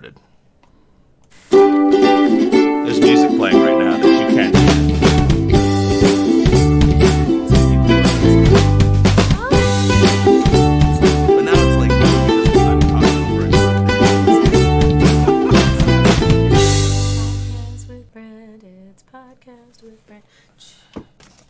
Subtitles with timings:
[0.00, 0.14] There's
[3.00, 4.54] music playing right now that you can't.
[10.10, 13.52] But now it's like I'm talking over it.
[17.52, 18.64] Podcast with Brent.
[18.64, 20.24] It's podcast with Brent.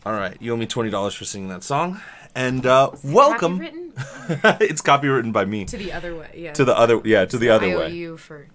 [0.05, 2.01] All right, you owe me twenty dollars for singing that song,
[2.35, 3.61] and uh, welcome.
[4.61, 6.29] It's copywritten by me to the other way.
[6.35, 6.53] Yeah.
[6.53, 7.91] to the other, yeah, to the other I owe way.
[7.93, 8.47] you for.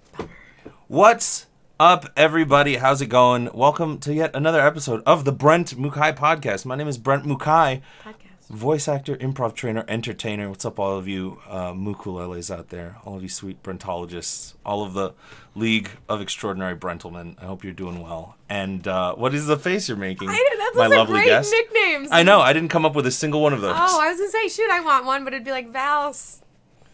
[0.89, 1.47] What's
[1.79, 2.77] up, everybody?
[2.77, 3.51] How's it going?
[3.53, 6.65] Welcome to yet another episode of the Brent Mukai podcast.
[6.65, 8.15] My name is Brent Mukai, Podcast.
[8.51, 10.49] Voice actor, improv trainer, entertainer.
[10.49, 12.97] What's up, all of you uh, mukuleles out there?
[13.05, 15.15] All of you sweet Brentologists, all of the
[15.55, 17.37] League of Extraordinary Brentlemen.
[17.41, 18.37] I hope you're doing well.
[18.49, 20.29] And uh, what is the face you're making?
[20.29, 22.09] I, that's those are great nicknames.
[22.13, 22.41] I know.
[22.41, 23.75] I didn't come up with a single one of those.
[23.77, 26.43] Oh, I was gonna say, shoot, I want one, but it'd be like Val's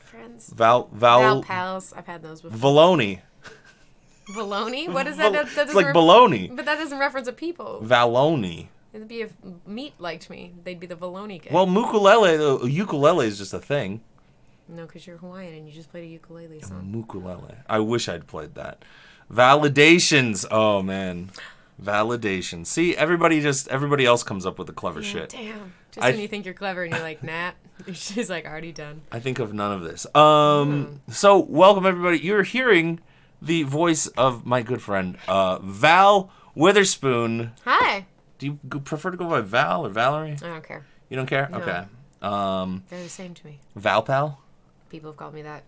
[0.01, 0.53] friends.
[0.55, 1.93] Val Val Val pals.
[1.97, 2.59] I've had those before.
[2.59, 3.21] Valoni.
[4.35, 4.91] Baloney?
[4.91, 5.33] What is that?
[5.33, 6.55] That, that it's like ref- baloney.
[6.55, 7.83] But that doesn't reference a people.
[7.85, 8.69] Valoni.
[8.93, 9.33] It'd be if
[9.67, 10.53] meat liked me.
[10.65, 11.49] They'd be the Valoni guy.
[11.53, 14.03] Well, mukulele, the ukulele is just a thing.
[14.69, 16.93] no, because you're Hawaiian and you just played a ukulele song.
[16.93, 17.57] Mukulele.
[17.69, 18.85] I wish I'd played that.
[19.33, 20.45] Validations.
[20.51, 21.31] Oh man,
[21.83, 22.67] validations.
[22.67, 25.29] See, everybody just everybody else comes up with the clever Yeah, shit.
[25.31, 25.73] Damn.
[25.93, 27.53] Just I- when you think you're clever and you're like, nah.
[27.93, 29.01] She's like already done.
[29.11, 30.07] I think of none of this.
[30.15, 31.01] Um.
[31.11, 32.19] So welcome everybody.
[32.19, 33.01] You're hearing
[33.41, 37.53] the voice of my good friend uh, Val Witherspoon.
[37.65, 38.07] Hi.
[38.43, 40.33] Do you prefer to go by Val or Valerie?
[40.33, 40.85] I don't care.
[41.09, 41.49] You don't care?
[41.49, 41.59] No.
[41.59, 41.85] Okay.
[42.21, 43.61] Um, They're the same to me.
[43.77, 44.41] Val Pal.
[44.91, 45.63] People have called me that.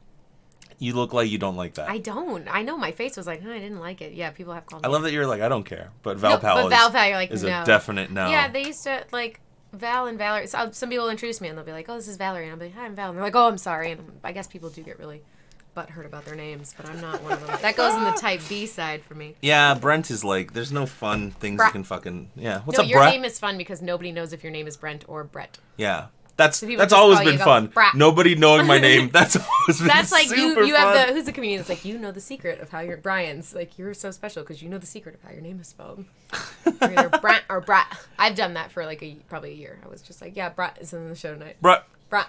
[0.80, 1.88] You look like you don't like that.
[1.88, 2.48] I don't.
[2.52, 4.12] I know my face was like, I didn't like it.
[4.14, 4.88] Yeah, people have called me.
[4.88, 7.16] I love that you're like I don't care, but Val No, Pal but is, you're
[7.16, 7.62] like, is no.
[7.62, 8.28] a definite no.
[8.28, 9.38] Yeah, they used to like
[9.72, 10.48] Val and Valerie.
[10.48, 12.52] So, some people will introduce me and they'll be like, "Oh, this is Valerie," and
[12.54, 14.48] I'll be like, "Hi, I'm Val," and they're like, "Oh, I'm sorry." And I guess
[14.48, 15.22] people do get really
[15.74, 17.58] butthurt about their names, but I'm not one of them.
[17.62, 19.34] That goes in the type B side for me.
[19.42, 22.30] Yeah, Brent is like, there's no fun things you can fucking.
[22.36, 23.12] Yeah, what's no, up, your Brett?
[23.12, 25.58] name is fun because nobody knows if your name is Brent or Brett.
[25.76, 27.66] yeah, that's people that's always been go, fun.
[27.68, 27.94] Brat.
[27.94, 29.08] Nobody knowing my name.
[29.12, 30.36] That's always been That's like you.
[30.48, 31.06] super You have fun.
[31.06, 31.60] the who's the comedian?
[31.60, 34.60] It's like you know the secret of how your Brian's like you're so special because
[34.60, 36.04] you know the secret of how your name is spelled.
[36.66, 37.96] You're either Brent or Brat.
[38.18, 39.78] I've done that for like a probably a year.
[39.84, 41.54] I was just like, yeah, Brat is in the show tonight.
[41.60, 41.84] Brett.
[42.10, 42.28] Brat.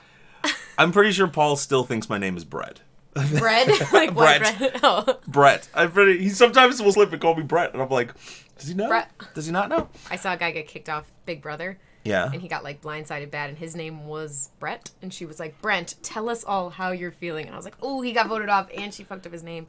[0.77, 2.81] I'm pretty sure Paul still thinks my name is Brett.
[3.39, 3.67] Bread?
[3.93, 4.57] like what Brett.
[4.59, 4.79] bread?
[4.83, 5.19] Oh.
[5.27, 5.67] Brett.
[5.73, 6.19] I'm pretty.
[6.21, 8.11] He sometimes will slip and call me Brett, and I'm like,
[8.57, 8.87] does he know?
[8.87, 9.09] Brett.
[9.33, 9.89] Does he not know?
[10.11, 12.29] I saw a guy get kicked off Big Brother Yeah.
[12.31, 15.61] and he got like blindsided bad and his name was Brett and she was like,
[15.61, 17.45] Brent, tell us all how you're feeling.
[17.47, 19.67] And I was like, oh, he got voted off and she fucked up his name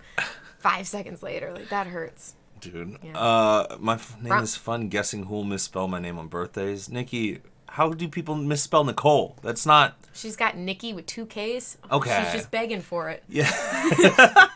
[0.58, 1.52] five seconds later.
[1.52, 2.34] Like that hurts.
[2.60, 2.96] Dude.
[3.02, 3.18] Yeah.
[3.18, 6.88] Uh, my f- name is fun guessing who'll misspell my name on birthdays.
[6.88, 7.40] Nikki,
[7.76, 9.36] how do people misspell Nicole?
[9.42, 9.98] That's not.
[10.14, 11.76] She's got Nikki with two Ks.
[11.92, 12.22] Okay.
[12.24, 13.22] She's just begging for it.
[13.28, 13.50] Yeah.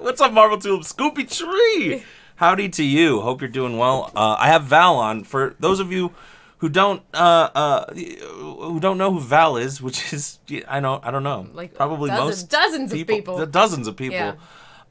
[0.00, 0.80] What's up, Marvel Tulip?
[0.82, 2.02] Scoopy Tree.
[2.36, 3.20] Howdy to you.
[3.20, 4.10] Hope you're doing well.
[4.16, 5.24] Uh, I have Val on.
[5.24, 6.14] For those of you
[6.58, 11.10] who don't uh, uh, who don't know who Val is, which is I know I
[11.10, 13.44] don't know, Like probably dozens- most dozens of people.
[13.44, 14.16] dozens of people.
[14.16, 14.34] Yeah.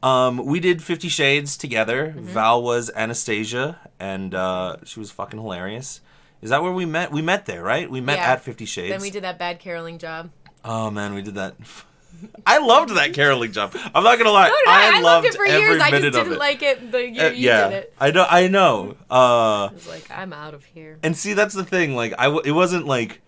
[0.04, 2.10] Um, we did Fifty Shades together.
[2.10, 2.22] Mm-hmm.
[2.22, 6.02] Val was Anastasia, and uh, she was fucking hilarious.
[6.42, 7.12] Is that where we met?
[7.12, 7.90] We met there, right?
[7.90, 8.34] We met Yeah.
[8.34, 8.92] at Fifty Shades.
[8.92, 10.30] Then we did that bad caroling job.
[10.64, 11.56] Oh man, we did that.
[12.48, 13.76] I loved that caroling job.
[13.94, 14.48] I'm not gonna lie.
[14.48, 14.98] Did I.
[14.98, 15.82] I, loved it for every years.
[15.82, 16.40] I minute just of didn't it.
[16.40, 17.94] like it the year Uh, you yeah, did it.
[18.00, 18.26] I know.
[18.30, 18.96] I know.
[19.10, 20.98] Uh, I was like, I'm out of here.
[21.04, 21.96] and see, that's the thing.
[21.96, 23.22] Like, I w- it wasn't like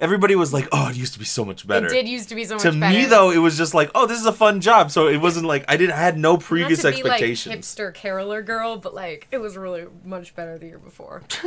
[0.00, 2.34] everybody was like, "Oh, it used to be so much better." It did used to
[2.34, 2.94] be so much to better.
[2.94, 5.18] To me, though, it was just like, "Oh, this is a fun job." So it
[5.18, 5.92] wasn't like I didn't.
[5.92, 9.56] I had no previous Not to be like hipster caroler girl, but like it was
[9.56, 11.22] really much better the year before.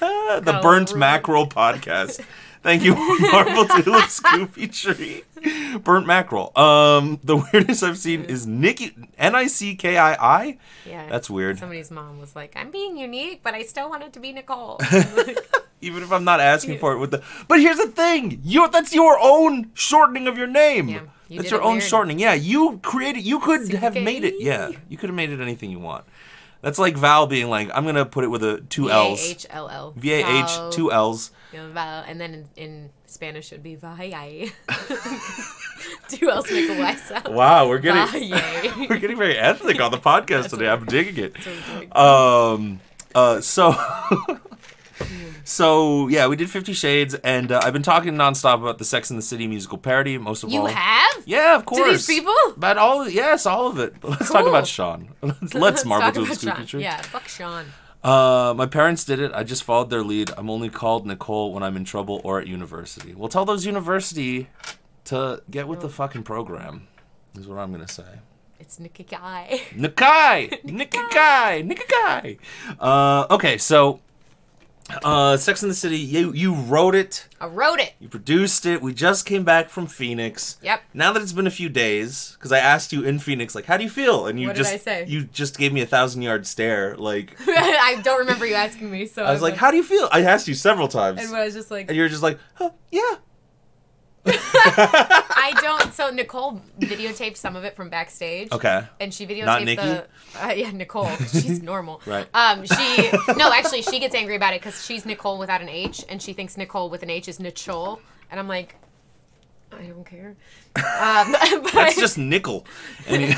[0.00, 2.24] the Got Burnt Mackerel podcast.
[2.62, 2.94] Thank you,
[3.32, 5.24] Marvel Tulip Scoopy Tree.
[5.78, 6.52] Burnt mackerel.
[6.58, 10.58] Um, the weirdest I've seen is Nikki N I C K I I.
[10.86, 11.58] Yeah, That's weird.
[11.58, 14.78] Somebody's mom was like, "I'm being unique, but I still want it to be Nicole."
[15.80, 17.22] Even if I'm not asking for it with the.
[17.48, 18.40] But here's the thing.
[18.44, 20.88] You that's your own shortening of your name.
[20.88, 21.84] Yeah, you that's your own weird.
[21.84, 22.18] shortening.
[22.18, 23.24] Yeah, you created.
[23.24, 24.34] You could have made it.
[24.38, 26.04] Yeah, you could have made it anything you want.
[26.62, 29.26] That's like Val being like, I'm gonna put it with a two L's.
[29.26, 29.92] H L L.
[29.96, 31.30] V A H two L's.
[31.52, 33.96] Val, And then in, in Spanish it would be Valle.
[36.08, 37.34] Two L's make a Y sound.
[37.34, 38.30] Wow, we're getting
[38.88, 40.68] we're getting very ethnic on the podcast today.
[40.68, 41.34] I'm digging it.
[41.34, 42.76] That's what I'm doing.
[42.76, 42.80] Um.
[43.14, 43.40] Uh.
[43.40, 43.74] So.
[45.50, 49.10] So yeah, we did Fifty Shades, and uh, I've been talking nonstop about the Sex
[49.10, 50.16] and the City musical parody.
[50.16, 51.22] Most of You all, you have?
[51.26, 51.82] yeah, of course.
[51.84, 52.36] To these people?
[52.56, 53.94] But all, yes, all of it.
[54.00, 55.08] But let's talk about Sean.
[55.22, 56.84] let's, let's Marvel to about Tree.
[56.84, 57.66] Yeah, fuck Sean.
[58.04, 59.32] Uh, my parents did it.
[59.34, 60.30] I just followed their lead.
[60.38, 63.12] I'm only called Nicole when I'm in trouble or at university.
[63.12, 64.48] Well, tell those university
[65.06, 66.86] to get with the fucking program.
[67.36, 68.20] Is what I'm gonna say.
[68.60, 69.58] It's Nikikai.
[69.70, 72.38] Nikai, Nikikai, Nikikai.
[72.78, 74.00] Uh, okay, so
[75.04, 75.98] uh, Sex in the City.
[75.98, 77.26] You you wrote it.
[77.40, 77.94] I wrote it.
[78.00, 78.82] You produced it.
[78.82, 80.58] We just came back from Phoenix.
[80.62, 80.82] Yep.
[80.94, 83.76] Now that it's been a few days, because I asked you in Phoenix, like, how
[83.76, 84.26] do you feel?
[84.26, 85.04] And you What did just I say?
[85.08, 86.96] you just gave me a thousand yard stare.
[86.96, 90.08] Like, I don't remember you asking me, so I was like, how do you feel?
[90.12, 92.70] I asked you several times, And I was just like, and you're just like, huh,
[92.90, 93.16] yeah.
[94.26, 95.92] I don't.
[95.94, 98.52] So Nicole videotaped some of it from backstage.
[98.52, 98.84] Okay.
[99.00, 99.82] And she videotaped Not Nikki?
[99.82, 100.06] the.
[100.36, 101.08] Uh, yeah, Nicole.
[101.32, 102.02] She's normal.
[102.06, 102.26] Right.
[102.34, 102.64] Um.
[102.66, 106.20] She no, actually, she gets angry about it because she's Nicole without an H, and
[106.20, 107.98] she thinks Nicole with an H is Nichole,
[108.30, 108.74] and I'm like,
[109.72, 110.36] I don't care.
[110.76, 111.32] Um,
[111.62, 112.66] but That's just nickel.
[113.08, 113.32] You-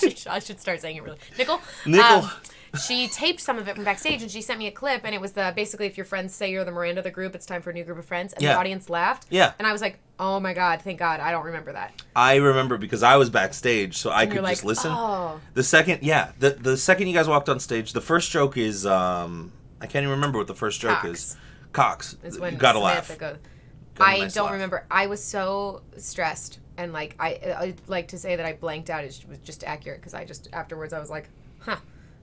[0.00, 1.18] she- I should start saying it really.
[1.38, 1.60] Nickel.
[1.86, 2.04] Nickel.
[2.22, 2.30] Um,
[2.76, 5.20] she taped some of it from backstage, and she sent me a clip, and it
[5.20, 7.62] was the basically if your friends say you're the Miranda of the group, it's time
[7.62, 8.52] for a new group of friends, and Yeah.
[8.54, 9.26] the audience laughed.
[9.30, 9.52] Yeah.
[9.58, 12.02] And I was like, oh my god, thank God, I don't remember that.
[12.16, 14.92] I remember because I was backstage, so I And could you're just listen.
[14.94, 15.40] oh.
[15.54, 18.84] The second, yeah, the the second you guys walked on stage, the first joke is
[18.86, 21.08] um I can't even remember what the first joke Cox.
[21.20, 21.36] is.
[21.72, 22.16] Cox.
[22.24, 23.16] Is when you gotta laugh.
[23.18, 23.36] goes-
[24.00, 24.52] I nice don't laugh.
[24.54, 24.86] remember.
[24.90, 29.04] I was so stressed, and like I, I like to say that I blanked out.
[29.04, 31.28] It was just accurate because I just afterwards I was like,
[31.60, 31.76] huh.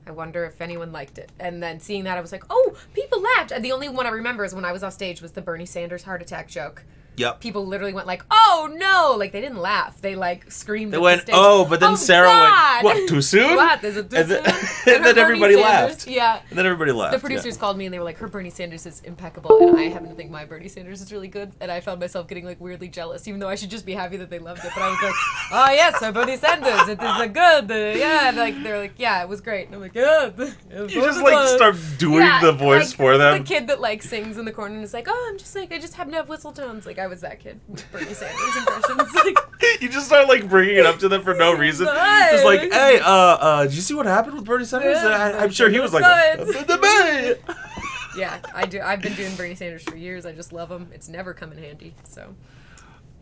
[0.05, 1.31] I wonder if anyone liked it.
[1.39, 3.51] And then seeing that, I was like, oh, people laughed.
[3.51, 5.65] And the only one I remember is when I was off stage was the Bernie
[5.65, 6.83] Sanders heart attack joke.
[7.17, 7.41] Yep.
[7.41, 9.15] People literally went like, oh no!
[9.17, 9.99] Like they didn't laugh.
[10.01, 10.93] They like screamed.
[10.93, 13.55] They went, the oh, but then "Oh, Sarah God!" went, what, too soon?
[13.57, 13.83] What?
[13.83, 14.93] Is it too And then- soon?
[14.95, 16.07] and then everybody Sanders- laughed.
[16.07, 16.41] Yeah.
[16.49, 17.11] And then everybody laughed.
[17.11, 17.21] The yeah.
[17.21, 20.09] producers called me and they were like, "Her Bernie Sanders is impeccable," and I happen
[20.09, 21.51] to think my Bernie Sanders is really good.
[21.59, 24.17] And I found myself getting like weirdly jealous, even though I should just be happy
[24.17, 24.71] that they loved it.
[24.73, 25.13] But I was like,
[25.51, 28.93] "Oh yes, her Bernie Sanders, it is a good, uh, yeah." And like they're like,
[28.97, 30.29] "Yeah, it was great," and I'm like, "Yeah."
[30.71, 33.39] You just like start doing Yeah, the voice like, for them.
[33.39, 35.71] The kid that like sings in the corner and is like, "Oh, I'm just like
[35.73, 38.55] I just happen to have whistle tones." Like I was that kid with Bernie Sanders
[38.57, 39.15] impressions.
[39.15, 39.37] Like,
[39.81, 41.87] you just start like bringing it up to them for no reason.
[41.87, 44.97] Just like, hey, uh, uh, did you see what happened with Bernie Sanders?
[45.01, 47.39] Yeah, I, I'm sure he was like, good.
[48.15, 48.81] yeah, I do.
[48.81, 50.27] I've been doing Bernie Sanders for years.
[50.27, 50.89] I just love him.
[50.93, 51.95] It's never come in handy.
[52.03, 52.35] So.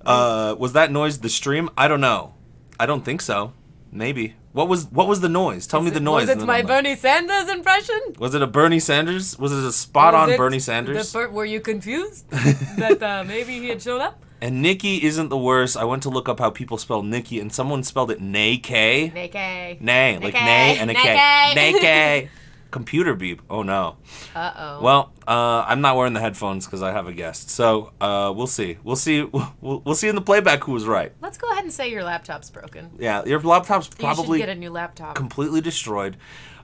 [0.05, 1.69] uh, was that noise the stream?
[1.77, 2.33] I don't know.
[2.77, 3.53] I don't think so.
[3.91, 4.36] Maybe.
[4.51, 5.68] What was what was the noise?
[5.68, 6.27] Tell me the noise.
[6.27, 8.00] Was it my Bernie Sanders impression?
[8.18, 9.38] Was it a Bernie Sanders?
[9.38, 11.13] Was it a spot Was on Bernie Sanders?
[11.13, 14.24] Were you confused that uh, maybe he had shown up?
[14.41, 15.75] and Nikki isn't the worst.
[15.75, 19.12] I went to look up how people spell Nikki, and someone spelled it Nay K.
[19.13, 19.81] Nakay.
[19.81, 21.53] Nay, like nay and a K.
[21.56, 22.30] Nay K.
[22.71, 23.42] Computer beep.
[23.50, 23.98] Oh no.
[24.36, 24.81] Uh oh.
[24.81, 27.50] Well, uh, I'm not wearing the headphones because I have a guest.
[27.50, 28.77] So uh, we'll see.
[28.83, 29.24] We'll see.
[29.24, 31.12] We'll, we'll see in the playback who was right.
[31.21, 32.92] Let's go ahead and say your laptop's broken.
[33.00, 35.16] Yeah, your laptop's probably should get a new laptop.
[35.16, 36.18] completely destroyed.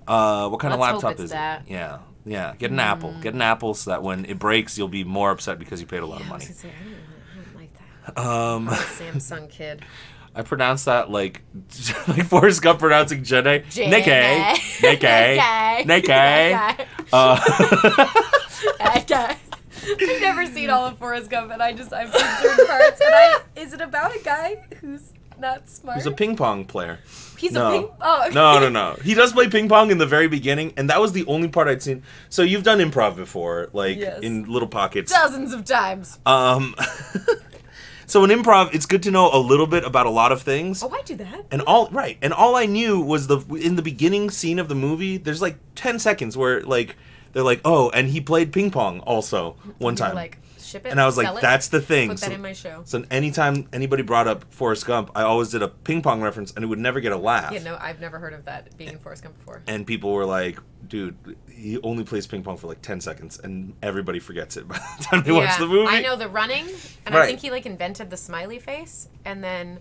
[0.08, 1.64] Uh, what kind Let's of laptop is that.
[1.66, 1.72] it?
[1.72, 2.54] Yeah, yeah.
[2.60, 3.16] Get an Apple.
[3.22, 6.04] Get an Apple so that when it breaks, you'll be more upset because you paid
[6.04, 6.46] a lot of I was money.
[6.46, 6.96] gonna say, I don't,
[7.34, 8.18] I don't like that.
[8.24, 9.84] Um, I'm a Samsung kid.
[10.36, 11.42] I pronounce that like
[12.08, 13.64] like Forrest Gump pronouncing Jenny.
[13.70, 14.02] Jenny.
[14.02, 14.54] Nikkei.
[14.82, 15.38] Nikkei.
[15.86, 16.78] Nikkei.
[16.78, 16.88] Nikkei.
[17.14, 18.22] Uh,
[18.98, 19.36] Okay.
[19.88, 23.00] I've never seen all of Forrest Gump, and I just I've seen certain parts.
[23.02, 25.98] And I is it about a guy who's not smart?
[25.98, 27.00] He's a ping pong player.
[27.38, 27.68] He's no.
[27.68, 27.90] a ping.
[28.02, 28.34] Oh, okay.
[28.34, 28.98] No, no, no.
[29.04, 31.68] He does play ping pong in the very beginning, and that was the only part
[31.68, 32.02] I'd seen.
[32.30, 34.22] So you've done improv before, like Yes.
[34.22, 35.12] in little pockets.
[35.12, 36.18] Dozens of times.
[36.26, 36.74] Um,
[38.08, 40.84] so in improv, it's good to know a little bit about a lot of things.
[40.84, 41.46] Oh, I do that.
[41.52, 44.76] And all right, and all I knew was the in the beginning scene of the
[44.76, 45.18] movie.
[45.18, 46.96] There's like ten seconds where like
[47.34, 50.16] they're like, oh, and he played ping pong also one time.
[50.16, 50.90] like ship it.
[50.90, 52.10] and I was like, it, that's the thing.
[52.10, 52.82] Put that So- in my show.
[52.86, 56.64] So anytime anybody brought up Forrest Gump, I always did a ping pong reference, and
[56.64, 57.52] it would never get a laugh.
[57.54, 59.62] Yeah, no, I've never heard of that being in Forrest Gump before.
[59.68, 61.16] And people were like, "Dude,
[61.50, 65.04] he only plays ping pong for like ten seconds, and everybody forgets it by the
[65.04, 66.68] time they watch the movie." I know the running,
[67.06, 69.80] and I think he like invented the smiley face, and then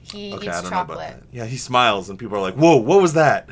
[0.00, 0.98] he Okay, eats chocolate.
[0.98, 1.22] that.
[1.30, 3.48] Yeah, he smiles, and people are like, "Whoa, what was that?"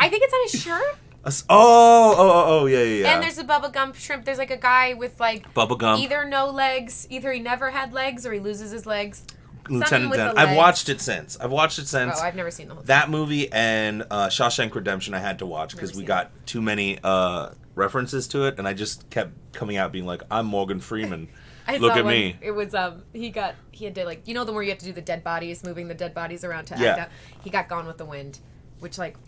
[0.00, 0.96] I think it's on his shirt.
[1.28, 3.14] A Oh, oh, oh, oh, yeah, yeah, yeah.
[3.14, 4.24] And there's a Bubba Gump shrimp.
[4.24, 7.92] There's like a guy with like Bubba Gump, either no legs, either he never had
[7.92, 9.24] legs, or he loses his legs.
[9.68, 10.38] Lieutenant Dan.
[10.38, 11.38] I've watched it since.
[11.38, 12.14] I've watched it since.
[12.18, 12.82] Oh, I've never seen the whole.
[12.82, 12.86] thing.
[12.88, 16.98] that movie and uh, Shawshank Redemption I had to watch because we got too many
[17.04, 21.28] uh, references to it, and I just kept coming out being like, "I'm Morgan Freeman."
[21.68, 22.38] I Look at me.
[22.40, 24.70] It was um he got he had to like you know the one where you
[24.70, 26.92] have to do the dead bodies, moving the dead bodies around to Yeah.
[26.92, 27.08] act out.
[27.42, 28.38] He got Gone with the Wind,
[28.80, 29.18] which like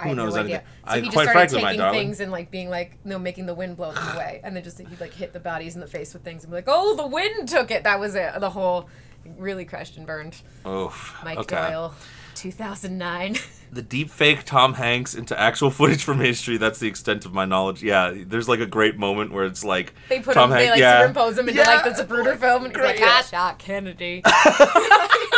[0.00, 0.56] I Who had knows no anything?
[0.56, 0.68] idea.
[0.86, 3.46] So I- he just quite started frankly, taking things and like being like no making
[3.46, 5.86] the wind blow them away, and then just he'd like hit the bodies in the
[5.86, 7.84] face with things and be like, oh the wind took it.
[7.84, 8.32] That was it.
[8.40, 8.88] The whole
[9.36, 10.40] really crashed and burned.
[10.64, 11.56] Oh, Mike okay.
[11.70, 11.94] Doyle,
[12.34, 13.36] 2009.
[13.72, 16.56] The deep fake Tom Hanks into actual footage from history.
[16.56, 17.84] That's the extent of my knowledge.
[17.84, 20.80] Yeah, there's like a great moment where it's like They put Tom him, they like
[20.80, 21.06] yeah.
[21.06, 22.04] superimpose him into like the Yeah.
[22.04, 23.18] Zapruder film, and he's Great, like, ah, yeah.
[23.18, 24.22] "I shot Kennedy."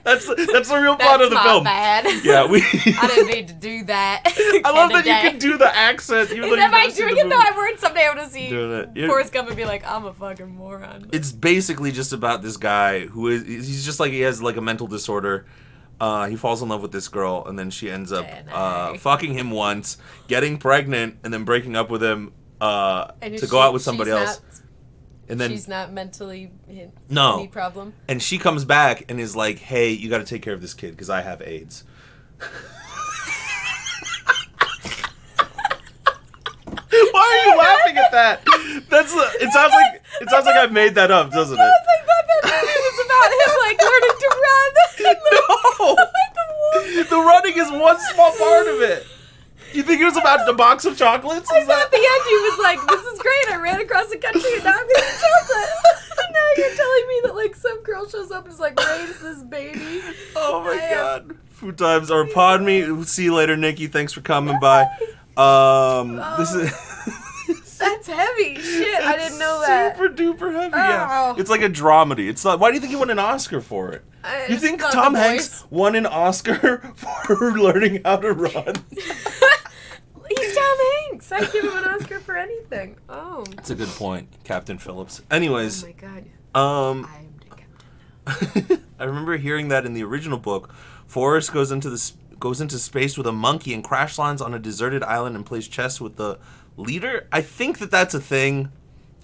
[0.04, 1.64] That's the, that's the real plot That's of the film.
[1.64, 2.06] bad.
[2.24, 2.62] Yeah, we.
[2.86, 4.22] I didn't need to do that.
[4.64, 6.30] I love that you can do the accent.
[6.32, 7.36] Even Is that my doing it though?
[7.36, 7.48] movie.
[7.48, 8.88] I worried someday I'm gonna see Doing it.
[8.94, 11.10] You're- Forrest Gump and be like, I'm a fucking moron.
[11.12, 14.60] it's basically just about this guy who is he's just like he has like a
[14.62, 15.46] mental disorder.
[16.00, 19.34] Uh, he falls in love with this girl, and then she ends up uh, fucking
[19.34, 23.74] him once, getting pregnant, and then breaking up with him uh, to she- go out
[23.74, 24.40] with somebody else.
[24.40, 24.49] not-
[25.30, 26.50] And then she's not mentally
[27.08, 27.38] No.
[27.38, 27.94] any problem.
[28.08, 30.74] and she comes back and is like, "Hey, you got to take care of this
[30.74, 31.84] kid because I have AIDS."
[37.12, 38.42] Why are you laughing at that?
[38.88, 41.60] That's it sounds like it sounds like I made that up, doesn't it?
[41.60, 44.70] like, that, that movie was about him like learning to run.
[45.80, 45.96] No.
[47.10, 49.04] The running is one small part of it.
[49.72, 51.50] You think it was about the box of chocolates?
[51.50, 53.50] I thought that at the end he was like, "This is great.
[53.50, 55.70] I ran across the country and now I'm getting chocolate."
[56.18, 59.20] and now you're telling me that like some girl shows up and is like, "Raise
[59.20, 60.02] this baby."
[60.36, 60.94] Oh my I am-
[61.28, 61.36] god.
[61.50, 63.04] Food times are upon me.
[63.04, 63.86] See you later, Nikki.
[63.86, 64.86] Thanks for coming by.
[65.36, 66.72] Um, this is.
[67.78, 68.56] That's heavy.
[68.56, 69.96] Shit, I didn't know that.
[69.96, 70.76] Super duper heavy.
[70.76, 71.40] Yeah, Oh.
[71.40, 72.28] it's like a dramedy.
[72.28, 72.60] It's not.
[72.60, 74.02] Why do you think he won an Oscar for it?
[74.24, 75.70] I- You think Tom Hanks voice.
[75.70, 78.74] won an Oscar for learning how to run?
[80.36, 80.76] He's Tom
[81.08, 81.32] Hanks.
[81.32, 82.96] I'd give him an Oscar for anything.
[83.08, 83.44] Oh.
[83.56, 85.22] That's a good point, Captain Phillips.
[85.30, 85.82] Anyways.
[85.82, 86.24] Oh my god.
[86.54, 87.56] um, I'm the
[88.36, 88.84] captain.
[88.98, 90.72] I remember hearing that in the original book.
[91.06, 94.58] Forrest goes into the goes into space with a monkey and crash lands on a
[94.58, 96.38] deserted island and plays chess with the
[96.76, 97.26] leader.
[97.30, 98.70] I think that that's a thing.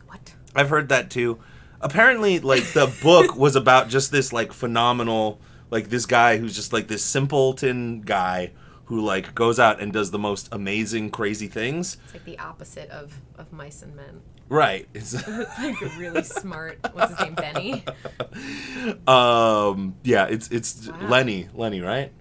[0.06, 0.34] What?
[0.54, 1.38] I've heard that too.
[1.80, 6.72] Apparently, like the book was about just this like phenomenal, like this guy who's just
[6.72, 8.50] like this simpleton guy
[8.86, 11.96] who like goes out and does the most amazing, crazy things.
[12.06, 14.20] It's like the opposite of of mice and men.
[14.48, 14.86] Right.
[14.94, 16.78] It's, It's like a really smart.
[16.92, 17.34] What's his name?
[17.34, 17.84] Benny.
[19.06, 19.96] um.
[20.02, 20.26] Yeah.
[20.26, 21.08] It's it's Wow.
[21.08, 21.48] Lenny.
[21.54, 21.80] Lenny.
[21.80, 22.12] Right.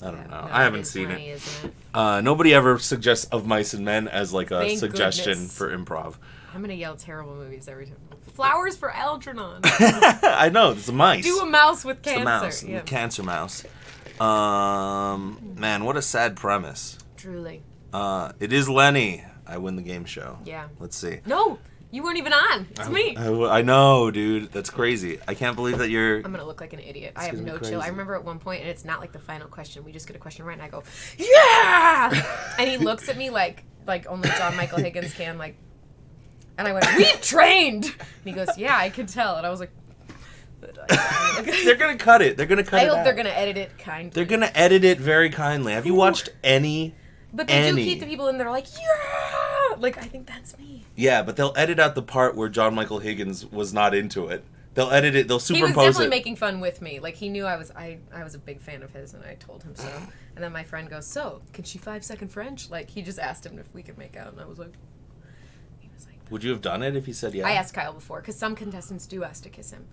[0.00, 0.40] I don't know.
[0.46, 1.42] No, I haven't seen funny, it.
[1.64, 1.72] It?
[1.94, 5.56] Uh, nobody ever suggests of mice and men as like a Thank suggestion goodness.
[5.56, 6.16] for improv.
[6.54, 7.96] I'm gonna yell terrible movies every time.
[8.34, 9.60] Flowers for Algernon.
[9.64, 11.24] I know it's a mice.
[11.24, 12.22] Do a mouse with It's cancer.
[12.22, 12.62] a mouse.
[12.64, 12.80] Yeah.
[12.80, 13.64] Cancer mouse.
[14.20, 16.98] Um, man, what a sad premise.
[17.16, 17.62] Truly.
[17.92, 19.24] Uh, it is Lenny.
[19.46, 20.38] I win the game show.
[20.44, 20.68] Yeah.
[20.78, 21.20] Let's see.
[21.26, 21.58] No,
[21.90, 22.66] you weren't even on.
[22.70, 23.14] It's me.
[23.16, 24.50] I, I know, dude.
[24.50, 25.18] That's crazy.
[25.28, 26.16] I can't believe that you're.
[26.16, 27.12] I'm gonna look like an idiot.
[27.16, 27.82] I have no chill.
[27.82, 29.84] I remember at one point, and it's not like the final question.
[29.84, 30.84] We just get a question right, and I go,
[31.18, 35.36] "Yeah!" and he looks at me like like only John Michael Higgins can.
[35.36, 35.54] Like,
[36.56, 39.60] and I went, "We've trained." And he goes, "Yeah, I could tell." And I was
[39.60, 39.70] like,
[41.64, 42.36] They're gonna cut it.
[42.36, 42.86] They're gonna cut I it.
[42.86, 43.04] I hope out.
[43.04, 44.10] they're gonna edit it kindly.
[44.10, 45.72] They're gonna edit it very kindly.
[45.72, 46.94] Have you watched any?
[47.32, 47.84] but they Annie.
[47.84, 50.84] do keep the people in there like, "Yeah!" Like I think that's me.
[50.94, 54.44] Yeah, but they'll edit out the part where John Michael Higgins was not into it.
[54.74, 55.28] They'll edit it.
[55.28, 55.56] They'll superimpose it.
[55.56, 56.18] He was superimpose definitely it.
[56.20, 57.00] making fun with me.
[57.00, 59.34] Like he knew I was I I was a big fan of his, and I
[59.34, 59.88] told him so.
[60.34, 63.44] And then my friend goes, "So, can she five second French?" Like he just asked
[63.44, 64.72] him if we could make out, and I was like,
[65.78, 67.46] he was like, Would you have done it if he said yeah?
[67.46, 69.84] I asked Kyle before because some contestants do ask to kiss him,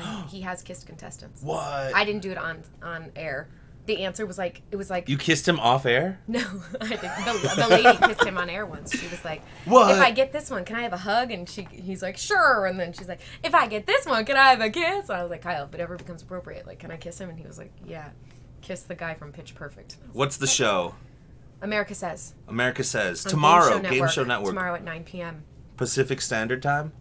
[0.00, 1.42] and he has kissed contestants.
[1.42, 1.94] What?
[1.94, 3.48] I didn't do it on on air.
[3.86, 6.20] The answer was like it was like you kissed him off air?
[6.28, 6.40] no,
[6.80, 6.96] I.
[6.96, 8.96] The, the lady kissed him on air once.
[8.96, 9.96] She was like, What?
[9.96, 12.66] If I get this one, can I have a hug?" And she he's like, "Sure."
[12.66, 15.18] And then she's like, "If I get this one, can I have a kiss?" And
[15.18, 17.38] I was like, "Kyle, if it ever becomes appropriate, like, can I kiss him?" And
[17.38, 18.10] he was like, "Yeah."
[18.60, 19.96] Kiss the guy from Pitch Perfect.
[20.12, 20.94] What's the show?
[21.62, 23.80] America Says America Says on tomorrow.
[23.80, 24.50] Game Show Network.
[24.50, 25.44] Tomorrow at 9 p.m.
[25.76, 26.92] Pacific Standard Time.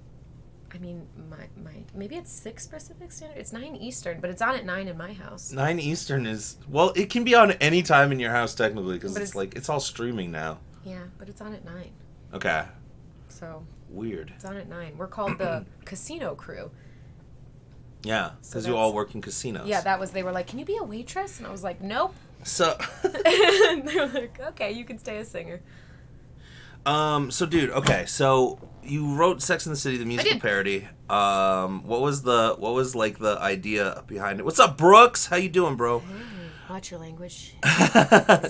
[0.76, 3.38] I mean, my, my maybe it's six Pacific Standard.
[3.38, 5.52] It's nine Eastern, but it's on at nine in my house.
[5.52, 6.92] Nine Eastern is well.
[6.96, 9.70] It can be on any time in your house technically because it's, it's- like it's
[9.70, 10.60] all streaming now.
[10.86, 11.92] Yeah, but it's on at nine.
[12.34, 12.64] Okay.
[13.28, 14.32] So Weird.
[14.36, 14.98] it's on at nine.
[14.98, 16.72] We're called the Casino Crew.
[18.04, 19.68] Yeah, So because you all work in casinos.
[19.68, 20.12] Yeah, that was.
[20.12, 23.86] They were like, "Can you be a waitress?" And I was like, "Nope." So, and
[23.86, 25.60] they were like, "Okay, you can stay a singer."
[26.86, 30.88] Um, so dude, okay, so you wrote Sex in the City, the musical parody.
[31.10, 34.46] Um, what was the what was like the idea behind it?
[34.46, 35.26] What's up, Brooks?
[35.28, 36.04] How you doing, bro?
[36.70, 37.56] Watch your language.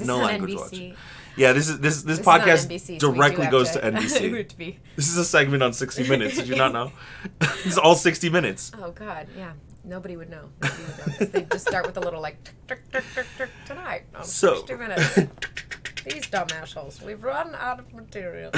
[0.04, 0.90] No language NBC?
[0.90, 0.98] watch.
[1.38, 4.76] Yeah, this is this this, This is podcast NBC, so directly goes to, It NBC.
[4.98, 6.36] this is a segment on 60 Minutes.
[6.36, 6.92] Did you not know?
[7.66, 8.72] it's all 60 minutes.
[8.78, 9.54] Oh God, yeah.
[9.86, 10.50] Nobody would know.
[10.62, 11.26] Nobody would know.
[11.28, 12.38] They just start with a little like
[13.66, 14.56] tonight on So.
[14.66, 15.20] 60 minutes.
[16.10, 17.02] These dumb assholes.
[17.02, 18.52] We've run out of material.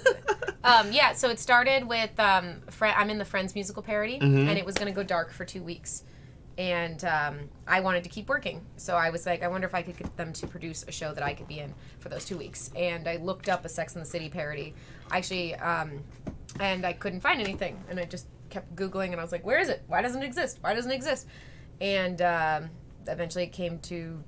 [0.64, 4.48] um, yeah, so it started with um, Fre- I'm in the Friends musical parody, Mm-hmm.
[4.48, 6.02] and it was going to go dark for two weeks.
[6.56, 7.38] And um,
[7.68, 8.66] I wanted to keep working.
[8.76, 11.14] So I was like, I wonder if I could get them to produce a show
[11.14, 12.70] that I could be in for those two weeks.
[12.74, 14.74] And I looked up a Sex and the City parody.
[15.12, 16.00] Actually, um,
[16.58, 17.78] and I couldn't find anything.
[17.88, 19.84] And I just kept Googling, and I was like, where is it?
[19.86, 20.58] Why doesn't it exist?
[20.60, 21.28] Why doesn't it exist?
[21.80, 22.70] And um,
[23.06, 24.20] eventually it came to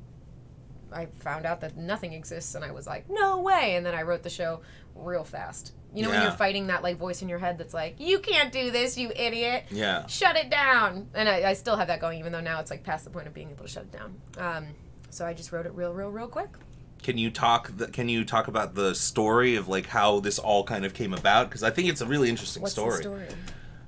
[0.93, 3.77] I found out that nothing exists and I was like, no way.
[3.77, 4.61] And then I wrote the show
[4.95, 5.73] real fast.
[5.93, 8.53] You know, when you're fighting that like voice in your head that's like, you can't
[8.53, 9.65] do this, you idiot.
[9.71, 10.07] Yeah.
[10.07, 11.09] Shut it down.
[11.15, 13.27] And I, I still have that going, even though now it's like past the point
[13.27, 14.15] of being able to shut it down.
[14.39, 14.67] Um,
[15.11, 16.51] so I just wrote it real, real, real quick.
[17.03, 17.77] Can you talk?
[17.77, 21.15] The, can you talk about the story of like how this all kind of came
[21.15, 21.49] about?
[21.49, 23.05] Because I think it's a really interesting What's story.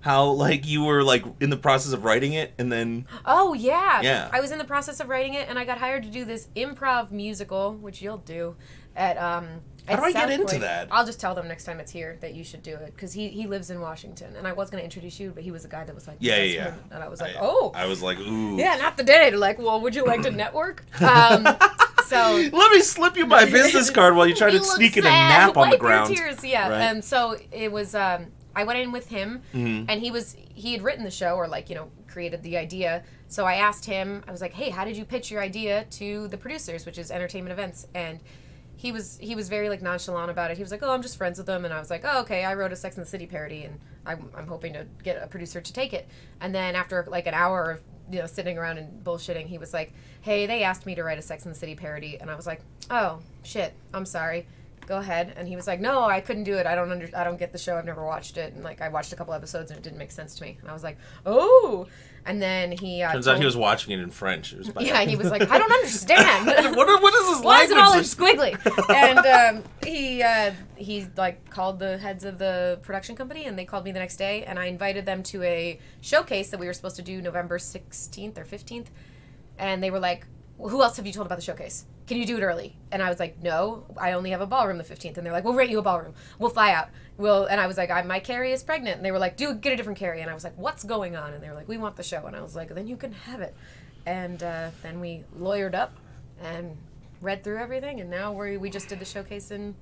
[0.02, 4.00] How like you were like in the process of writing it, and then Oh yeah.
[4.02, 4.28] Yeah.
[4.32, 6.48] I was in the process of writing it, and I got hired to do this
[6.56, 8.56] improv musical, which you'll do
[8.94, 9.46] at um.
[9.88, 10.60] How at do I get into Point.
[10.60, 10.86] that?
[10.92, 13.28] I'll just tell them next time it's here that you should do it because he
[13.30, 15.82] he lives in Washington, and I was gonna introduce you, but he was the guy
[15.82, 16.74] that was like, Yeah, yeah, yeah.
[16.92, 17.72] and I was like, I- oh.
[17.74, 19.30] I was like, ooh, yeah, not the day.
[19.32, 20.84] Like, well, would you like to network?
[21.02, 21.44] Um,
[22.06, 25.08] so Let me slip you my business card while you try to sneak in a
[25.10, 26.14] nap on the ground.
[26.14, 26.68] tears, yeah.
[26.68, 26.80] Right.
[26.82, 27.94] And so it was.
[27.94, 29.86] Um, I went in with him, Mhm.
[29.88, 33.02] and he was he had written the show or like you know created the idea.
[33.28, 34.22] So I asked him.
[34.28, 37.10] I was like, "Hey, how did you pitch your idea to the producers, which is
[37.10, 38.20] Entertainment Events?" And
[38.76, 40.56] he was he was very like nonchalant about it.
[40.58, 42.44] He was like, "Oh, I'm just friends with them," and I was like, "Oh, okay."
[42.44, 45.26] I wrote a Sex and the City parody, and I'm, I'm hoping to get a
[45.28, 46.06] producer to take it.
[46.40, 47.80] And then after like an hour of
[48.10, 51.18] you know sitting around and bullshitting, he was like, "Hey, they asked me to write
[51.18, 54.46] a Sex and the City parody," and I was like, "Oh shit, I'm sorry."
[54.86, 56.66] Go ahead, and he was like, "No, I couldn't do it.
[56.66, 57.76] I don't under, I don't get the show.
[57.76, 60.10] I've never watched it." And like, I watched a couple episodes, and it didn't make
[60.10, 60.58] sense to me.
[60.60, 61.86] And I was like, "Oh!"
[62.24, 64.52] And then he uh, Turns out he was watching it in French.
[64.52, 66.46] It yeah, he was like, "I don't understand."
[66.76, 68.58] what, are- what is this Why is it all in squiggly?
[68.94, 69.18] And
[69.58, 73.84] um, he uh, he like called the heads of the production company, and they called
[73.84, 76.96] me the next day, and I invited them to a showcase that we were supposed
[76.96, 78.90] to do November sixteenth or fifteenth,
[79.58, 80.26] and they were like,
[80.58, 81.86] "Who else have you told about the showcase?
[82.06, 84.78] Can you do it early?" And I was like, "No, I only have a ballroom
[84.78, 85.16] the fifteenth.
[85.16, 86.14] And they're like, "We'll rent you a ballroom.
[86.38, 89.12] We'll fly out." Well, and I was like, I, "My Carrie is pregnant," and they
[89.12, 91.42] were like, "Do get a different Carrie." And I was like, "What's going on?" And
[91.42, 93.40] they were like, "We want the show." And I was like, "Then you can have
[93.40, 93.54] it."
[94.06, 95.92] And uh, then we lawyered up
[96.42, 96.76] and
[97.20, 99.74] read through everything, and now we we just did the showcase in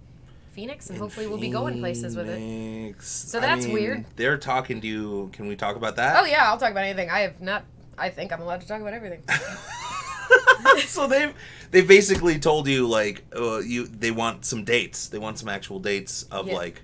[0.53, 3.01] Phoenix, and hopefully we'll be going places with it.
[3.01, 4.05] So that's weird.
[4.17, 5.31] They're talking to you.
[5.33, 6.21] Can we talk about that?
[6.21, 7.09] Oh yeah, I'll talk about anything.
[7.09, 7.65] I have not.
[7.97, 9.23] I think I'm allowed to talk about everything.
[10.87, 11.35] so they've
[11.71, 15.09] they've basically told you like uh, you they want some dates.
[15.09, 16.55] They want some actual dates of Yeah.
[16.57, 16.83] like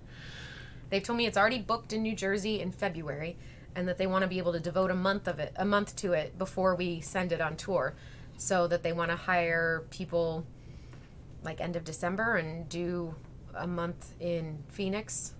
[0.89, 3.37] They've told me it's already booked in New Jersey in February,
[3.75, 5.97] and that they want to be able to devote a month of it, a month
[5.97, 7.95] to it before we send it on tour,
[8.37, 10.47] so that they want to hire people
[11.43, 13.15] like end of December and do
[13.55, 15.35] a month in Phoenix.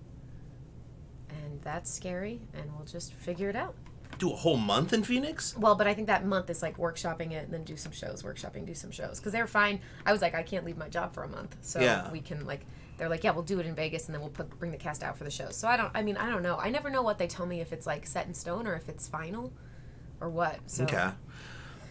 [1.29, 3.75] And that's scary, and we'll just figure it out.
[4.17, 5.55] Do a whole month in Phoenix.
[5.57, 8.23] Well, but I think that month is like workshopping it and then do some shows,
[8.23, 9.19] workshopping, do some shows.
[9.19, 9.79] Because they're fine.
[10.05, 11.55] I was like, I can't leave my job for a month.
[11.61, 12.11] So Yeah.
[12.11, 12.65] we can like,
[12.97, 15.03] they're like, yeah, we'll do it in Vegas and then we'll put bring the cast
[15.03, 15.55] out for the shows.
[15.55, 16.57] So I don't, I mean, I don't know.
[16.57, 18.89] I never know what they tell me if it's like set in stone or if
[18.89, 19.53] it's final
[20.19, 20.59] or what.
[20.65, 21.09] So Okay.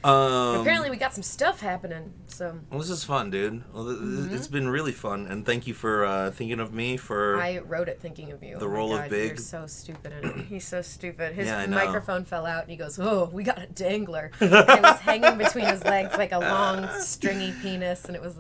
[0.05, 2.13] Um, apparently we got some stuff happening.
[2.29, 3.65] So well, this is fun, dude.
[3.73, 6.97] Well, th- th- it's been really fun, and thank you for uh, thinking of me
[6.97, 7.33] for.
[7.35, 7.43] Mm-hmm.
[7.43, 8.59] I wrote it thinking of you.
[8.59, 9.29] The Oh role of God, Big.
[9.31, 10.37] You're so stupid in it.
[10.49, 11.35] He's so stupid.
[11.35, 14.31] His Yeah, microphone fell out and he goes, Oh, we got a dangler.
[14.41, 18.05] and it was hanging between his legs like a long, stringy penis.
[18.05, 18.37] And it was.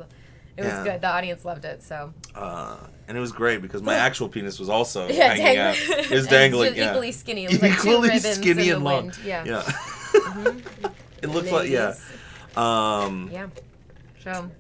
[0.59, 0.85] It was Yeah.
[0.85, 1.01] good.
[1.03, 1.83] The audience loved it.
[1.83, 5.59] So uh, and it was great because my actual penis was also yeah, hanging dang-
[5.59, 5.77] out.
[5.79, 6.69] It was dangling.
[6.69, 6.90] it's yeah.
[6.90, 7.45] Equally skinny.
[7.45, 9.05] It was like two Equally ribbons skinny in and the long.
[9.07, 9.19] wind.
[9.25, 9.45] Yeah.
[9.45, 9.62] Yeah.
[9.62, 10.92] Mhm.
[11.22, 11.94] It looks like yeah.
[12.57, 13.48] Um, Yeah.
[14.22, 14.50] So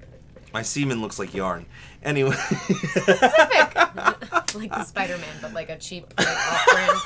[0.52, 1.66] my semen looks like yarn.
[2.02, 2.34] Anyway.
[2.34, 3.74] specific,
[4.54, 6.98] like the Spider-Man, but like a cheap, like off-brand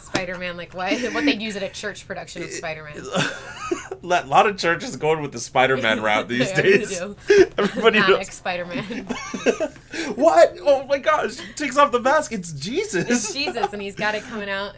[0.00, 0.56] Spider-Man.
[0.56, 0.92] Like what?
[1.12, 2.94] What they'd use at a church production of Spider-Man.
[4.02, 7.00] A lot of churches going with the Spider-Man route these days.
[7.00, 8.30] Everybody Manic knows.
[8.32, 9.04] Spider-Man.
[10.14, 10.56] what?
[10.60, 11.36] Oh my gosh!
[11.56, 12.32] Takes off the mask.
[12.32, 13.04] It's Jesus.
[13.08, 14.74] It's Jesus, and he's got it coming out.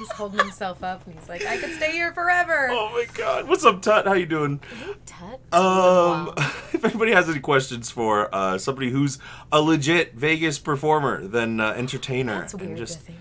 [0.00, 3.46] He's holding himself up, and he's like, "I could stay here forever." Oh my god!
[3.48, 4.06] What's up, Tut?
[4.06, 4.60] How you doing?
[5.06, 5.40] Tut.
[5.52, 6.34] Um, Wow.
[6.72, 9.18] if anybody has any questions for uh, somebody who's
[9.52, 13.18] a legit Vegas performer, then uh, entertainer, That's and weird just to think.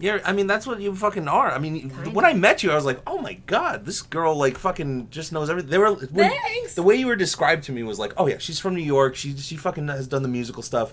[0.00, 0.16] Yeah.
[0.16, 1.50] yeah, I mean that's what you fucking are.
[1.52, 2.10] I mean, Kinda.
[2.10, 5.32] when I met you, I was like, oh my god, this girl like fucking just
[5.32, 5.70] knows everything.
[5.70, 6.74] They were when- Thanks.
[6.74, 9.14] the way you were described to me was like, oh yeah, she's from New York.
[9.16, 10.92] She she fucking has done the musical stuff.